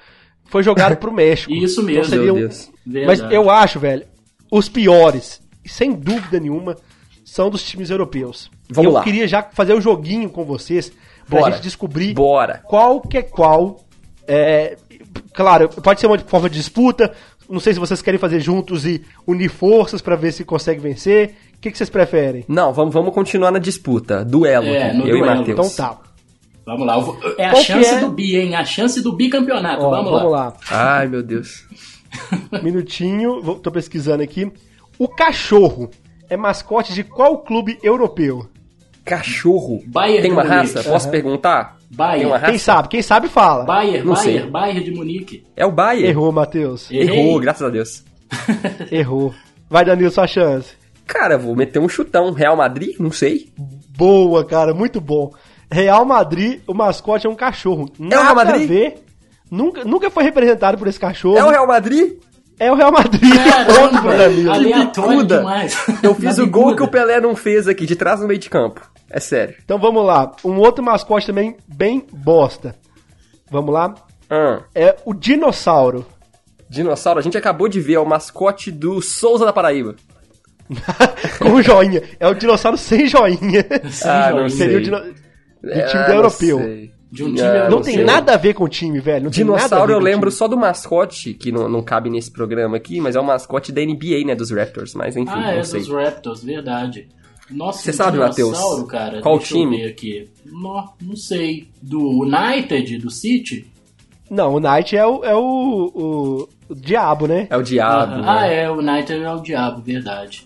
[0.46, 1.50] foi jogado pro México.
[1.56, 2.00] Isso mesmo.
[2.02, 2.70] Então seria Meu um- Deus.
[3.06, 4.06] Mas eu acho, velho,
[4.52, 6.76] os piores, sem dúvida nenhuma,
[7.30, 8.50] são dos times europeus.
[8.70, 9.04] Vamos eu lá.
[9.04, 10.92] queria já fazer o joguinho com vocês
[11.30, 11.52] pra Bora.
[11.52, 12.62] gente descobrir Bora.
[12.66, 13.84] qual que é qual.
[14.26, 14.78] É,
[15.34, 17.14] claro, pode ser uma forma de disputa.
[17.50, 21.36] Não sei se vocês querem fazer juntos e unir forças pra ver se consegue vencer.
[21.56, 22.46] O que, que vocês preferem?
[22.48, 24.24] Não, vamos, vamos continuar na disputa.
[24.24, 25.26] Duelo É, eu e duelo.
[25.26, 25.50] Matheus.
[25.50, 26.00] Então tá.
[26.66, 26.98] Vamos lá.
[26.98, 28.00] vou- É a Qual chance é?
[28.00, 28.56] do bi, hein?
[28.56, 29.84] A chance do bicampeonato.
[29.84, 30.46] Ó, vamos, vamos lá.
[30.48, 30.54] lá.
[30.70, 31.66] Ai, meu Deus.
[32.64, 34.52] Minutinho, vou- tô pesquisando aqui.
[34.98, 35.90] O cachorro
[36.30, 38.46] é mascote de qual clube europeu?
[39.06, 39.82] Cachorro.
[39.88, 40.74] Bayern Tem de uma Munique.
[40.76, 40.90] raça?
[40.90, 41.78] Posso perguntar?
[41.90, 42.20] Bayern.
[42.20, 42.52] Tem uma raça?
[42.52, 42.88] Quem sabe?
[42.90, 43.64] Quem sabe fala.
[43.64, 44.50] Bayer, Não Bayer, sei.
[44.50, 45.46] Bayer de Munique.
[45.56, 46.10] É o Bayern.
[46.10, 46.92] Errou, Matheus.
[46.92, 47.18] Errei.
[47.20, 48.04] Errou, graças a Deus.
[48.92, 49.34] Errou.
[49.70, 50.74] Vai, Danilo, sua chance.
[51.06, 52.32] Cara, vou meter um chutão.
[52.34, 52.96] Real Madrid?
[53.00, 53.50] Não sei.
[53.98, 55.32] Boa, cara, muito bom.
[55.72, 57.90] Real Madrid, o mascote é um cachorro.
[57.98, 58.64] Nada Real Madrid?
[58.64, 58.96] a ver.
[59.50, 61.38] Nunca, nunca foi representado por esse cachorro.
[61.38, 62.18] É o Real Madrid?
[62.60, 63.22] É o Real Madrid.
[63.68, 64.52] Ponto pro Caramba, Danilo.
[64.52, 65.38] aleatório bicuda.
[65.38, 65.78] demais.
[66.02, 68.50] Eu fiz o gol que o Pelé não fez aqui, de trás no meio de
[68.50, 68.82] campo.
[69.10, 69.56] É sério.
[69.64, 70.32] Então vamos lá.
[70.44, 72.76] Um outro mascote também bem bosta.
[73.50, 73.94] Vamos lá.
[74.30, 76.06] Ah, É o dinossauro.
[76.70, 79.96] dinossauro, a gente acabou de ver, é o mascote do Souza da Paraíba.
[81.40, 82.02] Com um joinha.
[82.20, 83.66] É o dinossauro sem joinha.
[84.04, 84.82] Ah, não Seria o sei.
[84.82, 85.00] dino...
[85.64, 86.58] do É, time ah, europeu.
[86.60, 86.92] sei.
[87.12, 87.70] De um time Ah, europeu.
[87.72, 88.04] Não tem sei.
[88.04, 89.24] nada a ver com o time, velho.
[89.26, 90.38] Não tem nada a Dinossauro eu lembro time.
[90.38, 93.82] só do mascote, que não, não cabe nesse programa aqui, mas é o mascote da
[93.82, 95.80] NBA, né, dos Raptors, mas enfim, Ah, é não sei.
[95.80, 97.08] dos Raptors, verdade.
[97.50, 98.58] Nossa, Você um sabe, Matheus?
[98.90, 99.22] cara.
[99.22, 99.78] Qual deixa time?
[99.78, 100.30] Eu ver aqui.
[100.46, 101.70] Não, não sei.
[101.82, 103.66] Do United, do City?
[104.30, 105.40] Não, o Knight é o, é o,
[105.96, 107.48] o, o diabo, né?
[107.50, 108.24] É o diabo, ah, né?
[108.28, 110.46] ah, é, o United é o diabo, verdade.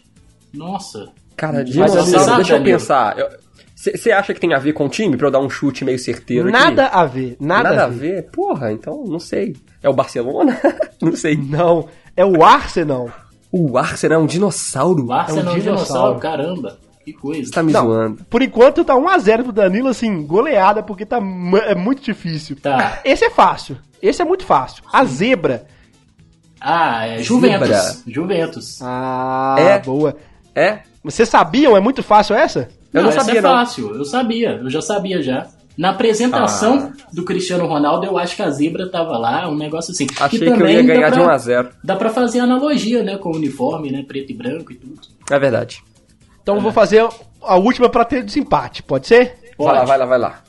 [0.53, 1.09] Nossa.
[1.36, 3.16] Cara, dinossauro, deixa eu pensar.
[3.96, 5.98] Você acha que tem a ver com o time, pra eu dar um chute meio
[5.98, 6.52] certeiro aqui?
[6.58, 7.36] Nada a ver.
[7.40, 8.30] Nada, Nada a ver.
[8.32, 9.56] Porra, então não sei.
[9.82, 10.60] É o Barcelona?
[11.02, 11.36] não sei.
[11.36, 11.88] Não.
[12.16, 13.10] É o Arsenal.
[13.52, 15.08] O Arsenal é um dinossauro.
[15.08, 15.86] O Arsenal é um dinossauro.
[15.86, 16.78] dinossauro, caramba.
[17.04, 17.46] Que coisa.
[17.46, 17.86] Você tá me Não.
[17.86, 18.24] zoando.
[18.30, 21.18] Por enquanto tá 1x0 pro Danilo, assim, goleada, porque tá,
[21.66, 22.56] é muito difícil.
[22.62, 23.00] Tá.
[23.04, 23.78] Esse é fácil.
[24.00, 24.84] Esse é muito fácil.
[24.94, 25.66] A zebra.
[26.60, 27.68] Ah, é Juventus.
[27.70, 27.96] Zebra.
[28.08, 28.80] Juventus.
[28.84, 29.80] Ah, É?
[29.80, 30.16] boa.
[30.54, 30.80] É?
[31.04, 31.76] Vocês sabiam?
[31.76, 32.70] É muito fácil essa?
[32.94, 33.50] Eu não, essa sabia, é não.
[33.52, 35.48] fácil, eu sabia, eu já sabia já.
[35.78, 37.06] Na apresentação Ah.
[37.14, 40.06] do Cristiano Ronaldo, eu acho que a zebra tava lá, um negócio assim.
[40.20, 43.02] Achei E que eu ia ganhar de pra- 1 a 0 Dá pra fazer analogia,
[43.04, 45.00] né, com o uniforme, né, preto e branco e tudo.
[45.32, 45.82] É verdade.
[46.44, 47.08] Então eu vou fazer
[47.42, 49.38] a última pra ter desempate, pode ser?
[49.58, 50.44] Vai lá, vai lá, vai lá.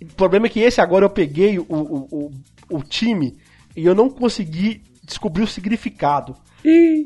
[0.00, 2.30] O problema é que esse agora eu peguei o, o,
[2.70, 3.36] o, o time
[3.76, 6.36] e eu não consegui descobrir o significado.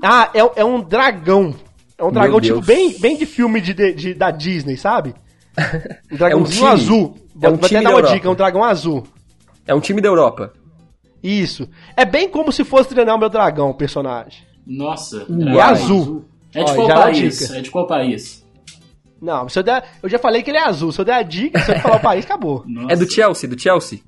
[0.03, 1.55] Ah, é, é um dragão.
[1.97, 5.15] É um dragão tipo bem, bem de filme de, de- de- da Disney, sabe?
[6.11, 6.73] Um dragãozinho time.
[6.73, 7.17] azul.
[7.41, 8.15] É um Vou até dar da uma Europa.
[8.15, 9.05] dica, é um dragão azul.
[9.67, 10.53] É um time da Europa.
[11.23, 11.69] Isso.
[11.97, 14.43] É bem como se fosse treinar o meu dragão, o personagem.
[14.67, 16.25] Nossa, É dragão azul.
[16.55, 17.51] É de Ó, qual a país?
[17.51, 18.45] É de qual país?
[19.23, 20.93] Não, se eu, der, eu já falei que ele é azul.
[20.93, 22.63] Se eu der a dica, se eu falar o país, acabou.
[22.69, 24.01] Nossa, É do Chelsea, do Chelsea.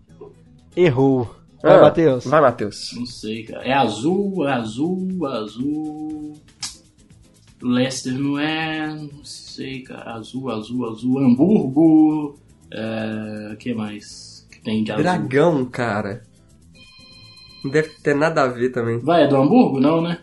[0.76, 1.34] Errou.
[1.62, 2.24] Vai, Ah, Matheus.
[2.26, 2.90] Vai, Matheus.
[2.94, 3.64] Não sei, cara.
[3.64, 6.34] É azul, azul, azul.
[7.66, 8.86] Leicester não é.
[8.94, 10.14] Não sei, cara.
[10.14, 11.18] Azul, azul, azul.
[11.18, 12.38] Hamburgo.
[12.72, 13.56] É.
[13.58, 14.46] que mais?
[14.50, 15.02] Que tem de azul?
[15.02, 16.22] Dragão, cara.
[17.64, 18.98] Não deve ter nada a ver também.
[18.98, 19.80] Vai, é do Hamburgo?
[19.80, 20.18] Não, né?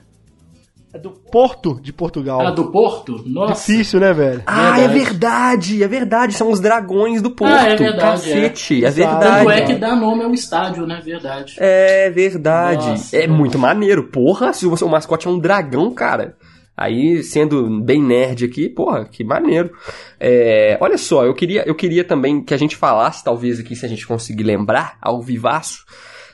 [0.94, 2.39] É do Porto de Portugal.
[2.46, 3.24] Ah, do Porto?
[3.26, 3.72] Nossa.
[3.72, 4.44] Difícil, né, velho?
[4.46, 4.94] Ah, é Verdade.
[5.00, 6.34] verdade, é verdade.
[6.36, 7.52] São os dragões do Porto.
[7.52, 9.20] Ah, é verdade, Cacete, é, Exato.
[9.20, 9.38] verdade.
[9.39, 11.02] Tanto é que dá nome ao estádio, né?
[11.04, 11.56] Verdade.
[11.58, 12.89] É verdade.
[12.89, 13.18] Nossa.
[13.18, 14.04] é muito maneiro.
[14.04, 16.38] Porra, se o seu mascote é um dragão, cara.
[16.76, 19.71] Aí, sendo bem nerd aqui, porra, que maneiro.
[20.19, 23.86] É, olha só, eu queria, eu queria também que a gente falasse, talvez aqui, se
[23.86, 25.86] a gente conseguir lembrar, ao vivaço,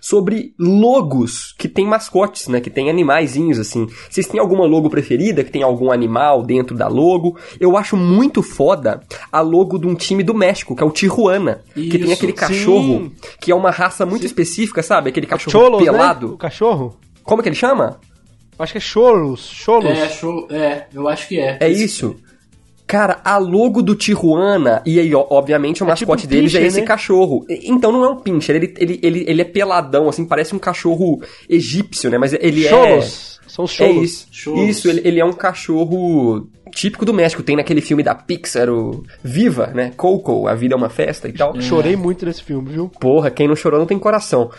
[0.02, 2.62] sobre logos que tem mascotes, né?
[2.62, 3.88] Que tem animaizinhos, assim.
[4.10, 7.38] Vocês têm alguma logo preferida, que tem algum animal dentro da logo?
[7.60, 11.62] Eu acho muito foda a logo de um time do México, que é o Tijuana.
[11.74, 12.38] que tem Isso, aquele sim.
[12.38, 15.10] cachorro, que é uma raça muito específica, sabe?
[15.10, 15.92] Aquele cachorro Cholos, né?
[15.92, 16.34] pelado.
[16.34, 16.98] O cachorro?
[17.24, 18.00] Como que ele chama?
[18.60, 19.50] Acho que é Cholos.
[19.52, 19.90] Cholos.
[19.98, 21.58] É, show, é, eu acho que é.
[21.62, 22.16] É isso.
[22.86, 26.56] Cara, a logo do Tijuana, e aí, ó, obviamente, o É mascote tipo um deles
[26.56, 26.88] é esse né?
[26.88, 27.46] cachorro.
[27.48, 31.22] Então não é um pincher, ele, ele, ele, ele é peladão, assim, parece um cachorro
[31.48, 32.18] egípcio, né?
[32.18, 32.70] Mas ele é.
[32.70, 33.40] Cholos.
[33.48, 34.04] São os É cholos.
[34.04, 34.28] isso.
[34.32, 34.70] Cholos.
[34.70, 37.44] Isso, ele, ele é um cachorro típico do México.
[37.44, 39.92] Tem naquele filme da Pixar, o Viva, né?
[39.96, 41.60] Coco, A Vida é uma Festa e tal.
[41.62, 42.90] Chorei muito nesse filme, viu?
[43.00, 44.50] Porra, quem não chorou não tem coração.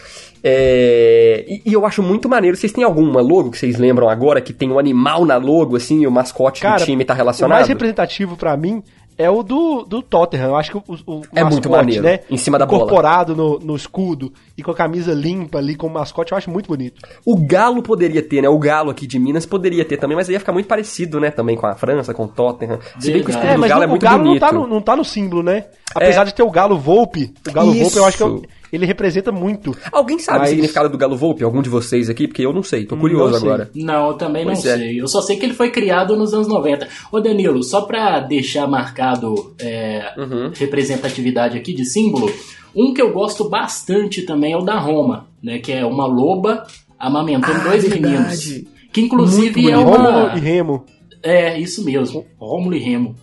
[0.43, 2.57] É, E, e eu acho muito maneiro.
[2.57, 6.03] Vocês têm alguma logo que vocês lembram agora que tem um animal na logo, assim,
[6.03, 7.57] e o mascote Cara, do time tá o relacionado?
[7.57, 8.83] mais representativo pra mim
[9.19, 10.47] é o do, do Tottenham.
[10.49, 12.21] Eu acho que o, o É muito maneiro, né?
[12.31, 12.79] em cima da bola.
[12.85, 16.69] Incorporado no, no escudo e com a camisa limpa ali como mascote, eu acho muito
[16.69, 17.03] bonito.
[17.27, 18.49] O Galo poderia ter, né?
[18.49, 21.31] O Galo aqui de Minas poderia ter também, mas aí ia ficar muito parecido, né?
[21.31, 22.79] Também com a França, com o Tottenham.
[22.99, 23.63] Se bem que o escudo Verdade.
[23.63, 24.41] do Galo não- é muito o Galo bonito.
[24.41, 25.67] não tá, no, não tá no símbolo, né?
[25.95, 26.25] Apesar É.
[26.25, 28.45] de ter o Galo Volpe, o Galo Volpe eu acho que é o- Isso.
[28.73, 29.77] Ele representa muito.
[29.93, 31.43] Alguém sabe Mas- o significado do Galo Volpe?
[31.45, 32.27] Algum de vocês aqui?
[32.29, 33.49] Porque eu não sei, tô curioso Não sei.
[33.49, 33.71] agora.
[33.75, 34.77] Não, eu também Pois não é.
[34.79, 35.01] sei.
[35.01, 36.89] Eu só sei que ele foi criado nos anos 90.
[37.11, 40.51] Ô Danilo, só pra deixar marcado é, Uhum.
[40.55, 42.31] representatividade aqui de símbolo,
[42.75, 45.59] um que eu gosto bastante também é o da Roma, né?
[45.59, 46.65] Que é uma loba
[46.99, 48.03] amamentando Ah, dois verdade.
[48.03, 48.65] meninos.
[48.93, 49.97] Que inclusive Muito é uma.
[49.97, 50.85] Rômulo e Remo.
[51.23, 52.25] É, isso mesmo.
[52.39, 53.15] Rômulo e Remo.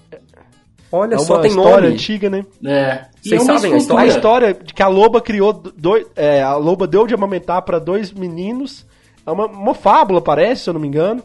[0.97, 1.93] Olha É só, tem história nome.
[1.93, 2.45] antiga, né?
[2.65, 3.05] É.
[3.21, 4.01] Vocês é uma sabem a escultura.
[4.01, 6.05] A história de que a loba criou dois.
[6.15, 8.85] É, a loba deu de amamentar para dois meninos.
[9.25, 11.21] É uma, uma fábula, parece, se eu não me engano.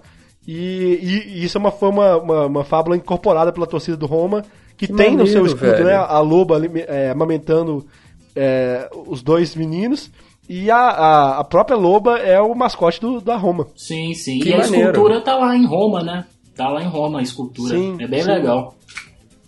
[0.46, 4.06] E, e- e isso é uma, foi uma, uma, uma fábula incorporada pela torcida do
[4.06, 4.42] Roma,
[4.76, 5.94] que, Que tem no seu maneiro, escudo, né?
[5.94, 7.86] A loba é, amamentando
[8.34, 10.10] é, os dois meninos.
[10.48, 13.68] E a, a, a própria loba é o mascote do, da Roma.
[13.76, 14.40] Sim, sim.
[14.40, 14.90] Que e a maneiro.
[14.90, 16.24] escultura tá lá em Roma, né?
[16.56, 17.74] Tá lá em Roma a escultura.
[17.76, 18.28] Sim, é bem sim.
[18.28, 18.74] legal.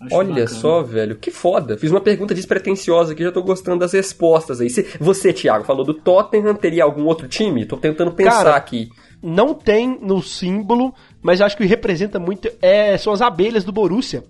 [0.01, 0.47] Acho Olha bacana.
[0.47, 1.77] só, velho, que foda.
[1.77, 4.69] Fiz uma pergunta despretensiosa aqui, já tô gostando das respostas aí.
[4.69, 7.65] Você, você, Thiago, falou do Tottenham, teria algum outro time?
[7.65, 8.89] Tô tentando pensar Cara, aqui.
[9.23, 12.49] Não tem no símbolo, mas acho que representa muito.
[12.61, 14.23] É, são as abelhas do Borussia.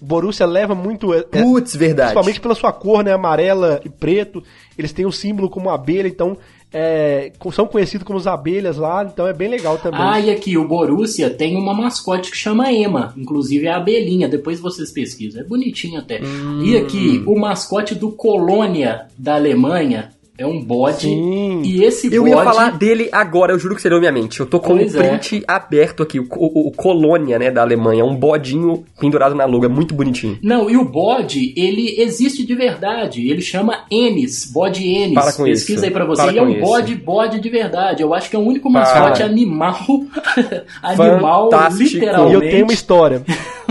[0.00, 1.12] O Borussia leva muito.
[1.12, 2.12] é, é, Putz, verdade.
[2.12, 3.12] Principalmente pela sua cor, né?
[3.12, 4.42] Amarela e preto.
[4.78, 6.38] Eles têm o símbolo como abelha, então
[6.72, 10.00] é, são conhecidos como as abelhas lá, então é bem legal também.
[10.00, 14.28] Ah, e aqui, o Borussia tem uma mascote que chama Ema, inclusive é a abelhinha,
[14.28, 16.20] depois vocês pesquisam, é bonitinho até.
[16.22, 16.62] Hum.
[16.62, 21.62] E aqui, o mascote do Colônia da Alemanha é um bode, Sim.
[21.64, 22.36] e esse Eu bode...
[22.36, 24.38] ia falar dele agora, eu juro que você leu minha mente.
[24.38, 24.86] Eu tô com o é.
[24.86, 28.04] print aberto aqui, o, o, o Colônia, né, da Alemanha.
[28.04, 30.38] Um bodinho pendurado na logo, é muito bonitinho.
[30.40, 33.28] Não, e o bode, ele existe de verdade.
[33.28, 35.14] Ele chama Enes, bode Enes.
[35.14, 35.84] Para com Pesquisa isso.
[35.86, 36.22] aí pra você.
[36.22, 36.60] Para e é um isso.
[36.60, 38.02] bode, bode de verdade.
[38.04, 39.26] Eu acho que é o único mascote Para.
[39.26, 39.76] animal.
[40.80, 41.82] animal, Fantástico.
[41.82, 42.34] e literalmente.
[42.34, 43.24] eu tenho uma história.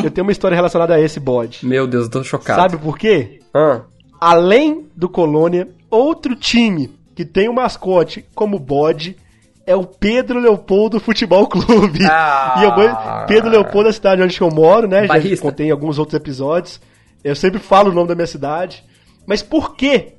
[0.04, 1.66] eu tenho uma história relacionada a esse bode.
[1.66, 2.62] Meu Deus, eu tô chocado.
[2.62, 3.40] Sabe por quê?
[3.54, 3.84] Ah,
[4.20, 9.18] Além do Colônia, outro time que tem o mascote como bode
[9.66, 12.06] é o Pedro Leopoldo Futebol Clube.
[12.06, 12.56] Ah.
[12.60, 15.02] E eu, Pedro Leopoldo é a cidade onde eu moro, né?
[15.02, 15.46] Já Bairrista.
[15.46, 16.80] contei em alguns outros episódios.
[17.24, 18.84] Eu sempre falo o nome da minha cidade.
[19.26, 20.14] Mas por quê?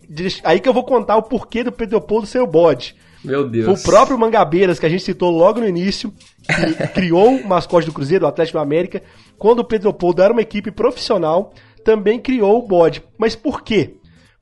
[0.44, 2.94] Aí que eu vou contar o porquê do Pedro Leopoldo ser o bode.
[3.24, 3.64] meu Deus.
[3.64, 6.12] Foi o próprio Mangabeiras, que a gente citou logo no início,
[6.46, 9.02] que criou o mascote do Cruzeiro, o Atlético América,
[9.38, 13.02] quando o Pedro Leopoldo era uma equipe profissional, também criou o bode.
[13.16, 13.94] Mas por quê?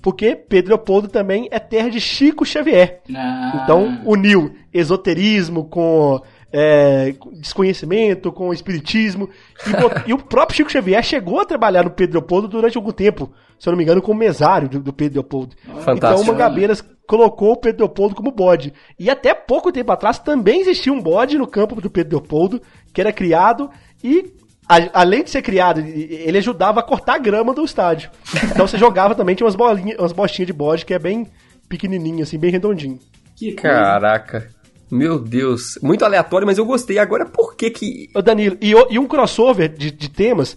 [0.06, 3.00] Porque Pedro Leopoldo também é terra de Chico Xavier.
[3.12, 3.62] Ah.
[3.64, 9.28] Então uniu esoterismo com é, com desconhecimento, com espiritismo.
[9.66, 9.70] E,
[10.10, 13.68] e o próprio Chico Xavier chegou a trabalhar no Pedro Leopoldo durante algum tempo, se
[13.68, 15.56] eu não me engano, como mesário do, do Pedro Leopoldo.
[15.64, 15.96] Fantástico.
[15.96, 18.72] Então o Mangabeiras colocou o Pedro Leopoldo como bode.
[18.96, 22.62] E até pouco tempo atrás também existia um bode no campo do Pedro Leopoldo,
[22.94, 23.68] que era criado
[24.04, 24.35] e.
[24.68, 28.10] a- Além de ser criado, ele ajudava a cortar a grama do estádio.
[28.50, 31.26] Então você jogava também, tinha umas bolinhas, umas bostinhas de bode que é bem
[31.68, 32.98] pequenininho, assim, bem redondinho.
[33.36, 33.76] Que coisa.
[33.76, 34.48] Caraca.
[34.90, 35.78] Meu Deus.
[35.82, 36.98] Muito aleatório, mas eu gostei.
[36.98, 38.08] Agora, por que que...
[38.14, 40.56] Ô Danilo, e, e um crossover de, de temas,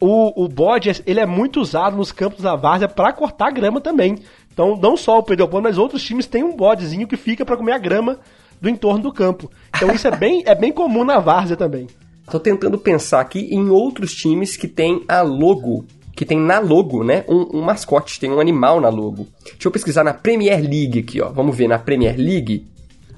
[0.00, 4.18] o, o bode, ele é muito usado nos campos da várzea pra cortar grama também.
[4.52, 7.56] Então, não só o Pedro Leopoldo, mas outros times têm um bodezinho que fica pra
[7.56, 8.18] comer a grama
[8.60, 9.50] do entorno do campo.
[9.76, 11.86] Então isso é bem, é bem comum na várzea também.
[12.30, 17.02] Tô tentando pensar aqui em outros times que tem a logo, que tem na logo,
[17.02, 19.26] né, um, um mascote, tem um animal na logo.
[19.44, 21.30] Deixa eu pesquisar na Premier League aqui, ó.
[21.30, 22.66] Vamos ver na Premier League.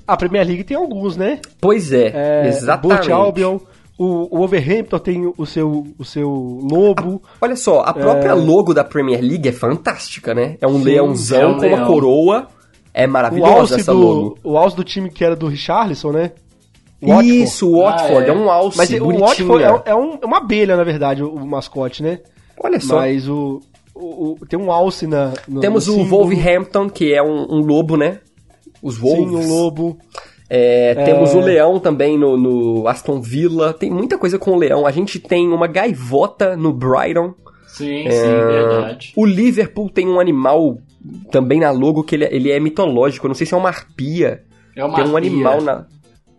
[0.06, 1.40] A Premier League tem alguns, né?
[1.60, 3.10] Pois é, É, exatamente.
[3.10, 3.58] O Albion,
[3.98, 7.22] o, o Overhampton tem o seu, o seu lobo.
[7.40, 10.56] Olha só, a própria logo da Premier League é fantástica, né?
[10.60, 11.86] É um Sim, leãozão é um com uma leão.
[11.86, 12.48] coroa.
[12.94, 14.38] É maravilhosa essa do, logo.
[14.44, 16.32] o alce do time que era do Richarlison, né?
[17.09, 17.42] Watford.
[17.42, 18.36] Isso, o Watford, Ah, é.
[18.36, 18.38] é.
[18.38, 19.18] um alce Mas o.
[19.18, 22.20] Watford é, é um- é uma abelha, na verdade, o, o mascote, né?
[22.62, 22.96] Olha só.
[22.96, 23.61] Mas o,
[23.94, 25.32] o- o- tem um alce na.
[25.48, 26.05] no- Temos no o.
[26.05, 28.18] Wolverhampton, que é um, um lobo, né?
[28.82, 29.28] Os Wolves.
[29.28, 29.98] Sim, um lobo.
[30.55, 33.72] É, Temos o leão também no, no Aston Villa.
[33.72, 34.86] Tem muita coisa com o leão.
[34.86, 37.34] A gente tem uma gaivota no Brighton.
[37.68, 39.12] Sim, sim, verdade.
[39.16, 40.76] O Liverpool tem um animal
[41.30, 43.24] também na logo que ele, é- ele é mitológico.
[43.26, 44.42] Eu não sei se é uma arpia.
[44.76, 45.30] É uma tem um arpia.
[45.30, 45.86] animal na.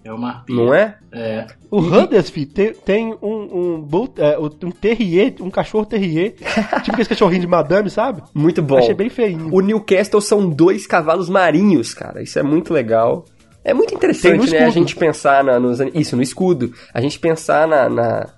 [0.04, 0.56] É uma arpia.
[0.56, 0.98] Não é?
[1.12, 1.48] É.
[1.72, 6.34] O Huddersfield tem, tem um, um, bull- é, um terrier, um cachorro terrier,
[6.84, 8.22] tipo aquele cachorrinho de madame, sabe?
[8.34, 8.78] Muito bom.
[8.78, 9.50] Achei bem feinho.
[9.54, 12.22] O Newcastle são dois cavalos marinhos, cara.
[12.22, 13.26] Isso é muito legal.
[13.64, 14.66] É muito interessante, no né?
[14.66, 16.74] A gente pensar na, nos, isso, no escudo.
[16.94, 18.30] A gente pensar na, na-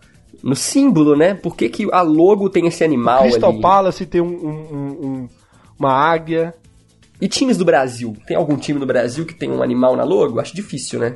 [0.43, 1.34] no símbolo, né?
[1.34, 3.59] Por que, que a logo tem esse animal Crystal ali?
[3.61, 5.30] Palace tem um, um- um- um-
[5.80, 6.53] uma águia.
[7.20, 8.16] E times do Brasil?
[8.28, 10.39] Tem algum time do Brasil que tem um animal na logo?
[10.39, 11.16] Acho difícil, né?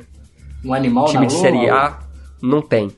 [0.64, 1.98] Um animal time na de lua, Série A
[2.42, 2.90] não tem.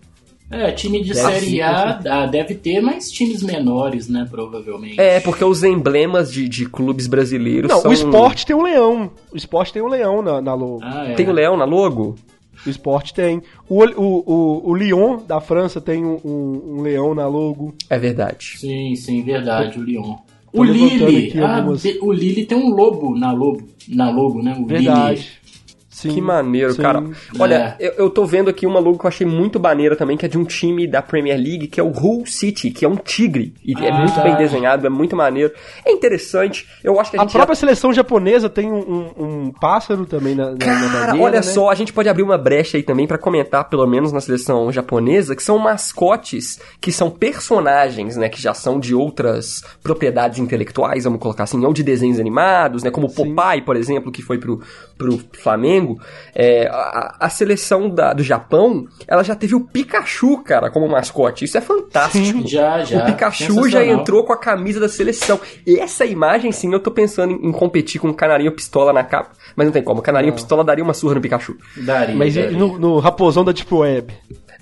[0.50, 5.00] É, time de Deve Série ser, A ah, deve ter, mas times menores, né, provavelmente.
[5.00, 7.90] É, porque os emblemas de, de clubes brasileiros Não, são...
[7.90, 9.10] o esporte tem um leão.
[9.32, 10.80] O esporte tem um leão na, na logo.
[10.82, 11.14] Ah, é.
[11.14, 12.16] Tem o leão na logo?
[12.66, 13.42] O esporte tem.
[13.66, 17.74] O, o, o, o Lyon da França tem um, um- um leão na logo.
[17.88, 18.58] É verdade.
[18.58, 20.16] Sim, sim, verdade, o Lyon.
[20.52, 24.54] Tô O Lille, ah, algumas- o Lille tem um lobo na logo, na logo, né?
[24.60, 25.24] O Lille.
[26.08, 26.14] Verdade.
[26.14, 26.82] que maneiro, sim.
[26.82, 27.04] cara.
[27.38, 27.86] Olha, É.
[27.88, 30.28] eu, eu tô vendo aqui uma logo que eu achei muito maneira também, que é
[30.28, 33.54] de um time da Premier League, que é o Hull City, que é um tigre.
[33.64, 34.22] E é Ah, muito tá.
[34.22, 35.52] bem desenhado, é muito maneiro.
[35.84, 36.66] É interessante.
[36.82, 38.78] Eu acho que a A gente própria seleção japonesa tem um,
[39.18, 41.42] um- um pássaro também na, na, na Cara, bandeira, olha né?
[41.42, 44.70] só, a gente pode abrir uma brecha aí também pra comentar, pelo menos na seleção
[44.72, 51.04] japonesa, que são mascotes que são personagens, né, que já são de outras propriedades intelectuais,
[51.04, 54.38] vamos colocar assim, ou de desenhos animados, né, como o Popeye, por exemplo, que foi
[54.38, 54.60] pro,
[55.02, 56.00] pro Flamengo.
[56.34, 61.44] É, a, a seleção da- do Japão, ela já teve o Pikachu, cara, como mascote.
[61.44, 62.46] Isso é fantástico.
[62.46, 63.02] Já, já.
[63.02, 65.40] O Pikachu já entrou com a camisa da seleção.
[65.66, 69.04] E essa imagem, sim, eu tô pensando em, em competir com o Canarinho Pistola na
[69.04, 69.30] capa.
[69.56, 70.00] Mas não tem como.
[70.00, 71.56] O Canarinho Pistola daria uma surra no Pikachu.
[71.76, 72.56] Daria, Mas daria.
[72.56, 74.12] no, no raposão da Deep Web?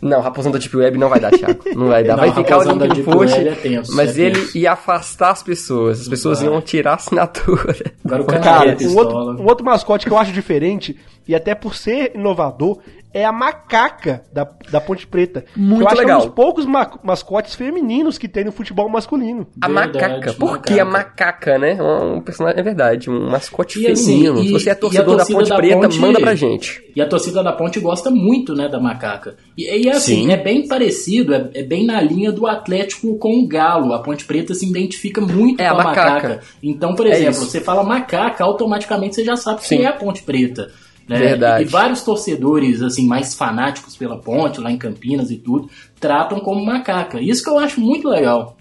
[0.01, 1.63] Não, Raposão da Deep Web não vai dar, Thiago.
[1.77, 2.17] Não vai dar.
[2.17, 3.37] Não, vai ficar o link post.
[3.39, 6.01] É tenso, mas é ele ia afastar as pessoas.
[6.01, 7.77] As pessoas iam tirar a assinatura.
[8.05, 10.97] Agora o Cara, Canarinho um outro, um outro mascote que eu acho diferente,
[11.27, 12.79] e até por ser inovador,
[13.13, 15.45] é a macaca da, da Ponte Preta.
[15.57, 16.21] Muito eu acho que é legal.
[16.21, 19.49] um dos poucos ma- mascotes femininos que tem no futebol masculino.
[19.61, 20.33] A Verdade, macaca.
[20.35, 21.77] Por que a macaca, né?
[21.83, 24.39] Um personagem, é verdade, um mascote E assim, feminino.
[24.41, 26.85] e- Se você é a torcedor da torcida Ponte da Preta, Ponte- manda pra gente.
[26.95, 29.35] E a torcida da Ponte gosta muito, né, da macaca.
[29.59, 30.33] E, e assim, Sim.
[30.33, 33.93] é bem parecido, é, é bem na linha do Atlético com o Galo.
[33.93, 36.13] A Ponte Preta se identifica muito É, com a macaca.
[36.29, 36.41] macaca.
[36.63, 37.47] Então, por É exemplo, isso.
[37.47, 39.79] você fala macaca, automaticamente você já sabe Sim.
[39.79, 40.71] que é a Ponte Preta.
[41.11, 41.19] Né?
[41.19, 41.65] Verdade.
[41.65, 46.65] E, vários torcedores, assim, mais fanáticos pela ponte, lá em Campinas e tudo, tratam como
[46.65, 47.21] macaca.
[47.21, 48.57] Isso que eu acho muito legal.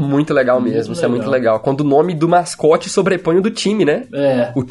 [0.00, 1.60] Muito legal Muito mesmo, isso é muito legal.
[1.60, 4.04] Quando o nome do mascote sobrepõe o do time, né?
[4.12, 4.52] É.
[4.54, 4.64] O,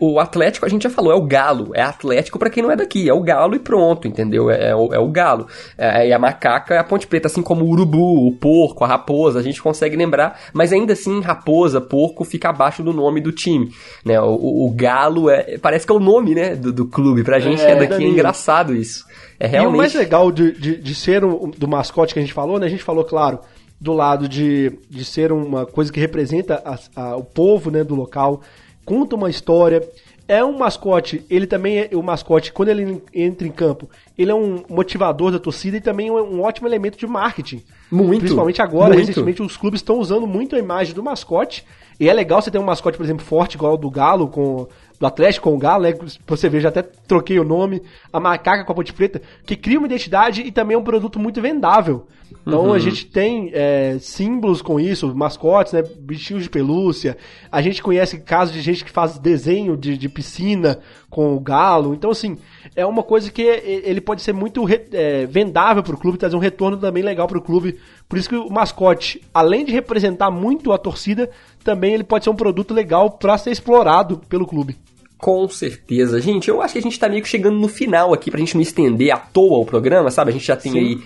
[0.00, 1.70] o, o Atlético, a gente já falou, é o Galo.
[1.74, 3.08] É Atlético pra quem não é daqui.
[3.08, 4.50] É o Galo e pronto, entendeu?
[4.50, 5.46] É, é o, é o Galo.
[5.76, 8.86] É, e a macaca é a Ponte Preta, assim como o urubu, o porco, a
[8.88, 10.38] raposa, a gente consegue lembrar.
[10.52, 13.70] Mas ainda assim, raposa, porco fica abaixo do nome do time.
[14.04, 14.20] Né?
[14.20, 17.22] O, o- o Galo é, parece que é o nome né, do, do clube.
[17.24, 19.04] Pra gente É, é, daqui é engraçado isso.
[19.38, 19.76] É E o realmente.
[19.78, 22.66] mais legal de, de, de ser um, do mascote que a gente falou, né?
[22.66, 23.38] A gente falou, claro,
[23.80, 27.94] do lado de, de ser uma coisa que representa a- a- o povo né, do
[27.94, 28.40] local,
[28.84, 29.86] conta uma história.
[30.28, 34.34] É um mascote, ele também é o mascote, quando ele entra em campo, ele é
[34.34, 37.62] um motivador da torcida e também é um ótimo elemento de marketing.
[37.92, 39.06] Muito, Principalmente agora, muito.
[39.06, 41.64] recentemente, os clubes estão usando muito a imagem do mascote.
[42.00, 44.66] E é legal você ter um mascote, por exemplo, forte, igual o do Galo, com
[44.98, 45.94] do Atlético com o Galo, né?
[46.26, 47.80] Você vê, já até troquei o nome,
[48.12, 51.18] a macaca com a Ponte Preta, que cria uma identidade e também é um produto
[51.20, 52.06] muito vendável.
[52.46, 52.72] Então Uhum.
[52.72, 55.82] a gente tem é, símbolos com isso, mascotes, né?
[55.82, 57.16] Bichinhos de pelúcia.
[57.50, 60.78] A gente conhece casos de gente que faz desenho de, de piscina
[61.10, 61.94] com o galo.
[61.94, 62.38] Então, assim,
[62.74, 66.40] é uma coisa que ele pode ser muito é, vendável para o clube, trazer um
[66.40, 67.78] retorno também legal para o clube.
[68.08, 71.28] Por isso que o mascote, além de representar muito a torcida,
[71.64, 74.76] também ele pode ser um produto legal para ser explorado pelo clube.
[75.18, 76.20] Com certeza.
[76.20, 78.54] Gente, eu acho que a gente tá meio que chegando no final aqui, pra gente
[78.54, 80.30] não estender à toa o programa, sabe?
[80.30, 80.78] A gente já tem Sim.
[80.78, 80.98] aí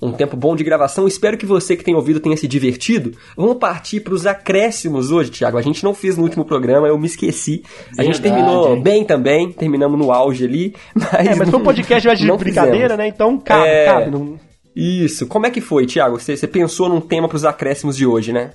[0.00, 1.08] um tempo bom de gravação.
[1.08, 3.12] Espero que você que tem ouvido tenha se divertido.
[3.36, 5.58] Vamos partir pros acréscimos hoje, Thiago.
[5.58, 7.62] A gente não fez no último programa, eu me esqueci.
[7.98, 8.82] A gente Verdade, terminou hein?
[8.82, 10.74] bem também, terminamos no auge ali.
[10.94, 12.96] Mas, É, mas foi um podcast de brincadeira, fizemos.
[12.98, 13.08] né?
[13.08, 13.84] Então cabe, É.
[13.86, 14.10] cabe.
[14.10, 14.38] Não...
[14.74, 15.26] Isso.
[15.26, 16.20] Como é que foi, Thiago?
[16.20, 18.52] Você, você pensou num tema pros acréscimos de hoje, né?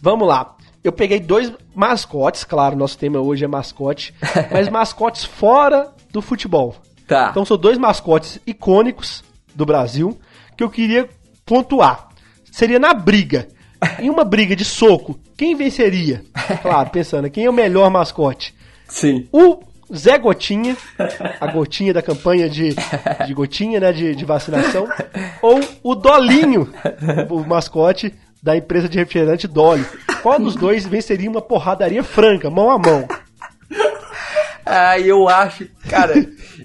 [0.00, 0.56] Vamos lá.
[0.82, 4.14] Eu peguei dois mascotes, claro, nosso tema hoje é mascote,
[4.50, 6.74] mas mascotes fora do futebol.
[7.06, 7.28] Tá.
[7.30, 9.22] Então são dois mascotes icônicos
[9.54, 10.16] do Brasil
[10.60, 11.08] que eu queria
[11.46, 12.10] pontuar.
[12.52, 13.48] Seria na briga.
[13.98, 16.22] Em uma briga de soco, quem venceria?
[16.60, 18.54] Claro, pensando, quem é o melhor mascote?
[18.86, 19.26] Sim.
[19.32, 19.60] O
[19.96, 20.76] Zé Gotinha,
[21.40, 22.74] a gotinha da campanha de,
[23.26, 24.86] de gotinha, né, de, de vacinação,
[25.40, 26.70] ou o Dolinho,
[27.30, 29.86] o mascote da empresa de refrigerante Dolly.
[30.22, 33.08] Qual dos dois venceria uma porradaria franca, mão a mão?
[34.66, 36.14] Ah, eu acho, cara,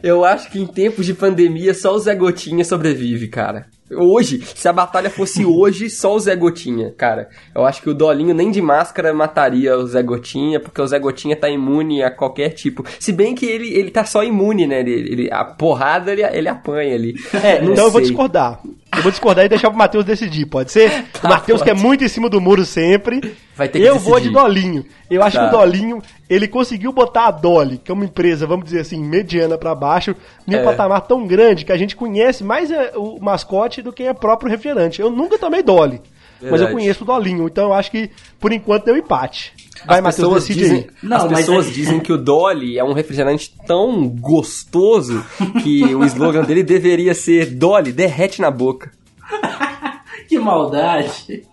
[0.03, 3.67] eu acho que em tempos de pandemia só o Zé Gotinha sobrevive, cara.
[3.91, 7.29] Hoje, se a batalha fosse hoje, só o Zé Gotinha, cara.
[7.53, 10.97] Eu acho que o Dolinho nem de máscara mataria o Zé Gotinha, porque o Zé
[10.97, 12.83] Gotinha tá imune a qualquer tipo.
[12.99, 14.79] Se bem que ele, ele tá só imune, né?
[14.79, 17.13] Ele, ele- a porrada ele, ele apanha ali.
[17.43, 18.09] É, então eu vou sei.
[18.09, 18.59] discordar.
[18.97, 21.05] Eu vou discordar e deixar pro Matheus decidir, pode ser?
[21.23, 23.35] o Matheus que é muito em cima do muro sempre.
[23.55, 24.33] Vai ter que eu vou de decidir.
[24.33, 24.85] Dolinho.
[25.09, 25.47] Eu acho Tá.
[25.49, 29.03] que o Dolinho, ele conseguiu botar a Dolly, que é uma empresa, vamos dizer assim,
[29.03, 30.15] mediana pra baixo,
[30.47, 30.63] em um É.
[30.63, 34.49] patamar tão grande que a gente conhece mais é, o mascote do que é próprio
[34.49, 35.01] refrigerante.
[35.01, 36.01] Eu nunca tomei Dolly.
[36.41, 36.73] Mas eu Verdade.
[36.73, 38.09] conheço o Dolinho, então eu acho que
[38.39, 39.53] por enquanto deu empate.
[39.85, 40.87] Vai, As Matheus, pessoas, dizem.
[41.01, 45.23] Não, as mas pessoas é- dizem que o Dolly é um refrigerante tão gostoso
[45.63, 48.91] que o slogan dele deveria ser Dolly, derrete na boca.
[50.27, 51.43] que maldade.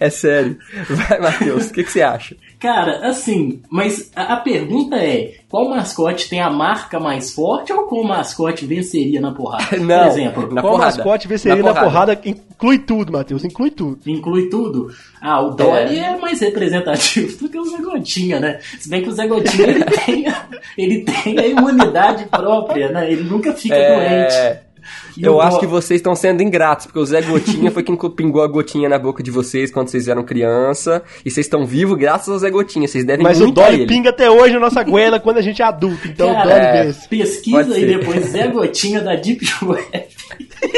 [0.00, 0.58] É sério.
[0.88, 2.36] Vai, Matheus, o que, que você acha?
[2.62, 7.82] Cara, assim, mas a, a pergunta é: qual mascote tem a marca mais forte ou
[7.88, 9.76] qual mascote venceria na porrada?
[9.82, 10.96] Não, Por exemplo, na Qual porrada.
[10.96, 12.20] mascote venceria Na na porrada.
[12.24, 13.98] Inclui tudo, Matheus, inclui tudo.
[14.06, 14.92] inclui tudo.
[15.20, 16.16] Ah, o Dory é.
[16.18, 18.60] mais representativo do que o Zé Gotinha, né?
[18.78, 20.46] Se bem que o Zé Gotinha ele tem, a-
[20.78, 23.10] ele tem a imunidade própria, né?
[23.10, 24.34] Ele nunca fica doente.
[24.34, 24.62] É.
[24.71, 24.71] E
[25.20, 28.42] Eu o acho que vocês estão sendo ingratos, porque o Zé Gotinha foi quem pingou
[28.42, 32.28] a gotinha na boca de vocês quando vocês eram criança, e vocês estão vivos graças
[32.28, 34.82] ao Zé Gotinha, vocês devem Mas o muito a Dolly pinga até hoje na nossa
[34.82, 36.06] goela quando a gente é adulto.
[36.08, 36.94] Então o Cara, Dolly é.
[37.08, 37.98] Pesquisa aí ser.
[37.98, 40.06] depois Zé Gotinha da Deep Web.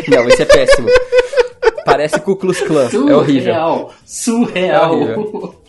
[0.08, 0.88] Não, esse é péssimo.
[1.84, 3.54] Parece Ku Klux Klan, é horrível.
[3.54, 3.94] Surreal.
[3.94, 5.63] É Surreal.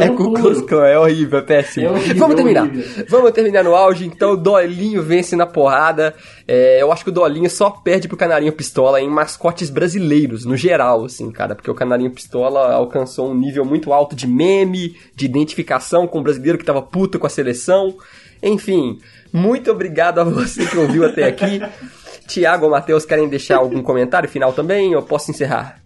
[0.00, 1.86] É Ku Klux Klan, é horrível, é péssimo.
[1.86, 2.62] É horrível, Vamos terminar.
[2.64, 3.04] horrível.
[3.08, 6.14] Vamos terminar no auge, então o Dolinho vence na porrada.
[6.48, 10.56] É, eu acho que o Dolinho só perde pro Canarinho Pistola em mascotes brasileiros, no
[10.56, 15.26] geral, assim, cara, porque o Canarinho Pistola alcançou um nível muito alto de meme, de
[15.26, 17.94] identificação com o brasileiro que tava puto com a seleção.
[18.42, 18.98] Enfim,
[19.32, 21.60] muito obrigado a você que ouviu até aqui.
[22.26, 24.92] Tiago ou Matheus querem deixar algum comentário final também?
[24.92, 25.78] Eu posso encerrar?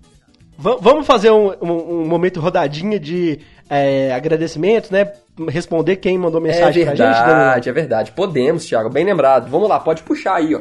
[0.61, 3.38] Va- Vamos fazer um, um- um momento rodadinha de
[3.68, 5.12] é, agradecimentos, né?
[5.48, 6.98] Responder quem mandou É mensagem pra gente.
[6.98, 7.26] Danilo.
[7.26, 8.12] verdade, é verdade.
[8.12, 9.48] Podemos, Thiago, bem lembrado.
[9.50, 10.61] Vamos lá, pode puxar aí, ó.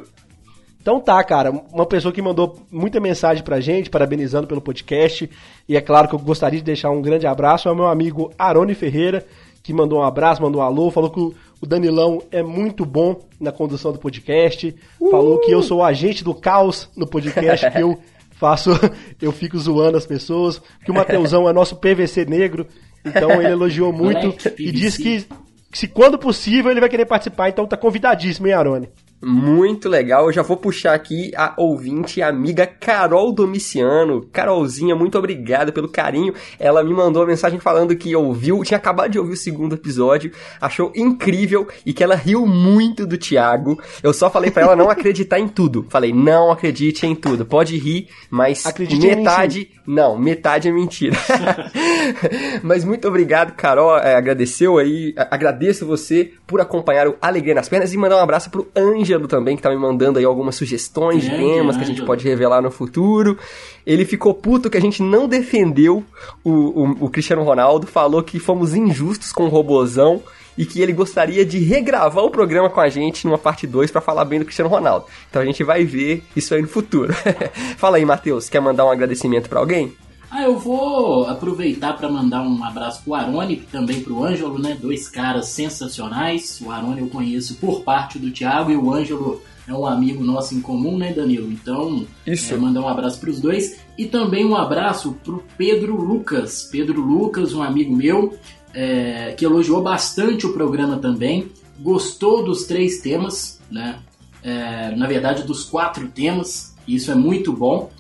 [0.82, 5.30] Então tá, cara, uma pessoa que mandou muita mensagem pra gente, parabenizando pelo podcast.
[5.68, 8.74] E é claro que eu gostaria de deixar um grande abraço ao meu amigo Arone
[8.74, 9.26] Ferreira,
[9.62, 13.52] que mandou um abraço, mandou um alô, falou que o Danilão é muito bom na
[13.52, 14.74] condução do podcast.
[15.12, 18.00] Falou que eu sou o agente do caos no podcast, que eu
[18.40, 18.72] faço,
[19.22, 22.66] eu fico zoando as pessoas, que o Mateusão é nosso PVC negro.
[23.04, 24.72] Então ele elogiou muito e PVC.
[24.72, 25.28] disse que
[25.74, 28.90] se quando possível ele vai querer participar, então tá convidadíssimo, hein, Arone?
[29.22, 30.28] Muito legal.
[30.28, 34.26] Eu já vou puxar aqui a ouvinte e amiga Carol Domiciano.
[34.32, 36.34] Carolzinha, muito obrigado pelo carinho.
[36.58, 40.32] Ela me mandou uma mensagem falando que ouviu, tinha acabado de ouvir o segundo episódio,
[40.62, 43.78] achou incrível e que ela riu muito do Thiago.
[44.02, 45.86] Eu só falei pra ela não acreditar em tudo.
[45.90, 47.46] Falei, não acredite em tudo.
[47.46, 49.72] Pode rir, mas Acredite metade.
[49.86, 51.18] Não, metade é mentira.
[52.64, 53.98] Mas muito obrigado, Carol.
[53.98, 55.14] é, agradeceu aí.
[55.18, 58.68] a- Agradeço você por acompanhar o Alegria nas Pernas e mandar um abraço pro
[59.10, 62.24] Ângelo também, que tá me mandando aí algumas sugestões de temas que a gente pode
[62.24, 63.38] revelar no futuro.
[63.86, 66.04] Ele ficou puto que a gente não defendeu
[66.44, 70.22] o, o, o Cristiano Ronaldo, falou que fomos injustos com o Robozão
[70.58, 74.02] e que ele gostaria de regravar o programa com a gente numa parte 2 pra
[74.02, 75.06] falar bem do Cristiano Ronaldo.
[75.30, 77.14] Então a gente vai ver isso aí no futuro.
[77.78, 79.96] Fala aí, Matheus, quer mandar um agradecimento pra alguém?
[80.32, 84.78] Ah, eu vou aproveitar para mandar um abraço pro Arone e também pro Ângelo, né?
[84.80, 86.62] Dois caras sensacionais.
[86.64, 90.56] O Arone eu conheço por parte do Thiago e o Ângelo é um amigo nosso
[90.56, 91.52] em comum, né, Danilo?
[91.52, 92.54] Então, Isso.
[92.54, 93.80] é, mandar um abraço pros dois.
[93.98, 96.68] E também um abraço pro Pedro Lucas.
[96.72, 98.38] Pedro Lucas, um amigo meu,
[98.74, 101.52] é, que elogiou bastante o programa também.
[101.80, 104.00] Gostou dos três temas, né?
[104.44, 106.76] É, na verdade, dos quatro temas.
[106.88, 107.92] Isso é muito bom.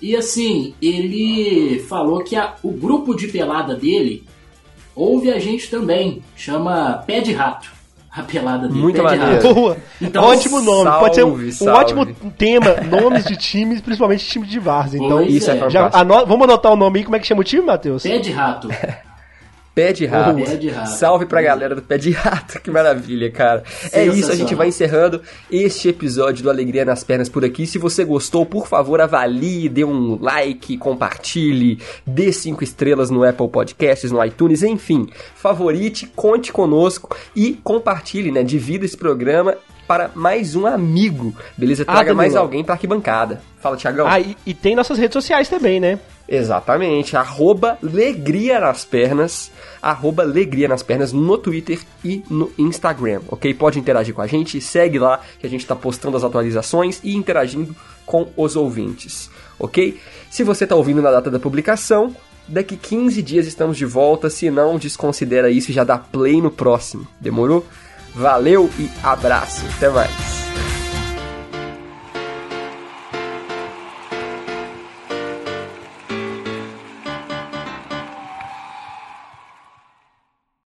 [0.00, 4.22] E assim, ele falou que a- o grupo de pelada dele
[4.94, 6.22] ouve a gente também.
[6.36, 7.76] Chama Pé de Rato.
[8.10, 8.80] A pelada dele.
[8.80, 9.42] Muito Pé de maneiro.
[9.42, 9.54] Rato.
[9.54, 9.76] Boa!
[10.00, 10.90] Então, ótimo nome.
[10.98, 11.72] Pode ser um, salve, um salve.
[11.80, 14.98] ótimo tema, nomes de times, principalmente time de Várzea.
[15.04, 15.70] Então, Isso é, é.
[15.70, 17.04] já ano- vamos anotar o nome aí.
[17.04, 18.02] Como é que chama o time, Matheus?
[18.02, 18.68] Pé de Rato.
[19.78, 20.44] Pé de rato.
[20.44, 20.90] Pé de rato.
[20.90, 23.62] Salve pra galera do Pé de Rato, que maravilha, cara.
[23.92, 27.64] É isso, a gente vai encerrando este episódio do Alegria nas Pernas por aqui.
[27.64, 33.48] Se você gostou, por favor, avalie, dê um like, compartilhe, dê cinco estrelas no Apple
[33.48, 35.08] Podcasts, no iTunes, enfim.
[35.36, 38.42] Favorite, conte conosco e compartilhe, né?
[38.42, 39.56] Divida esse programa
[39.86, 41.84] para mais um amigo, beleza?
[41.86, 42.42] Ah, Traga mais Danilo.
[42.46, 43.40] alguém pra arquibancada.
[43.60, 44.08] Fala, Tiagão.
[44.08, 45.98] Ah, e, e tem nossas redes sociais também, né?
[46.28, 49.50] Exatamente, arroba Legria nas Pernas,
[49.80, 53.54] arroba Legria nas Pernas no Twitter e no Instagram, ok?
[53.54, 57.16] Pode interagir com a gente, segue lá que a gente está postando as atualizações e
[57.16, 57.74] interagindo
[58.04, 59.98] com os ouvintes, ok?
[60.28, 62.14] Se você está ouvindo na data da publicação,
[62.46, 66.50] daqui 15 dias estamos de volta, se não, desconsidera isso e já dá play no
[66.50, 67.64] próximo, demorou?
[68.14, 70.77] Valeu e abraço, até mais!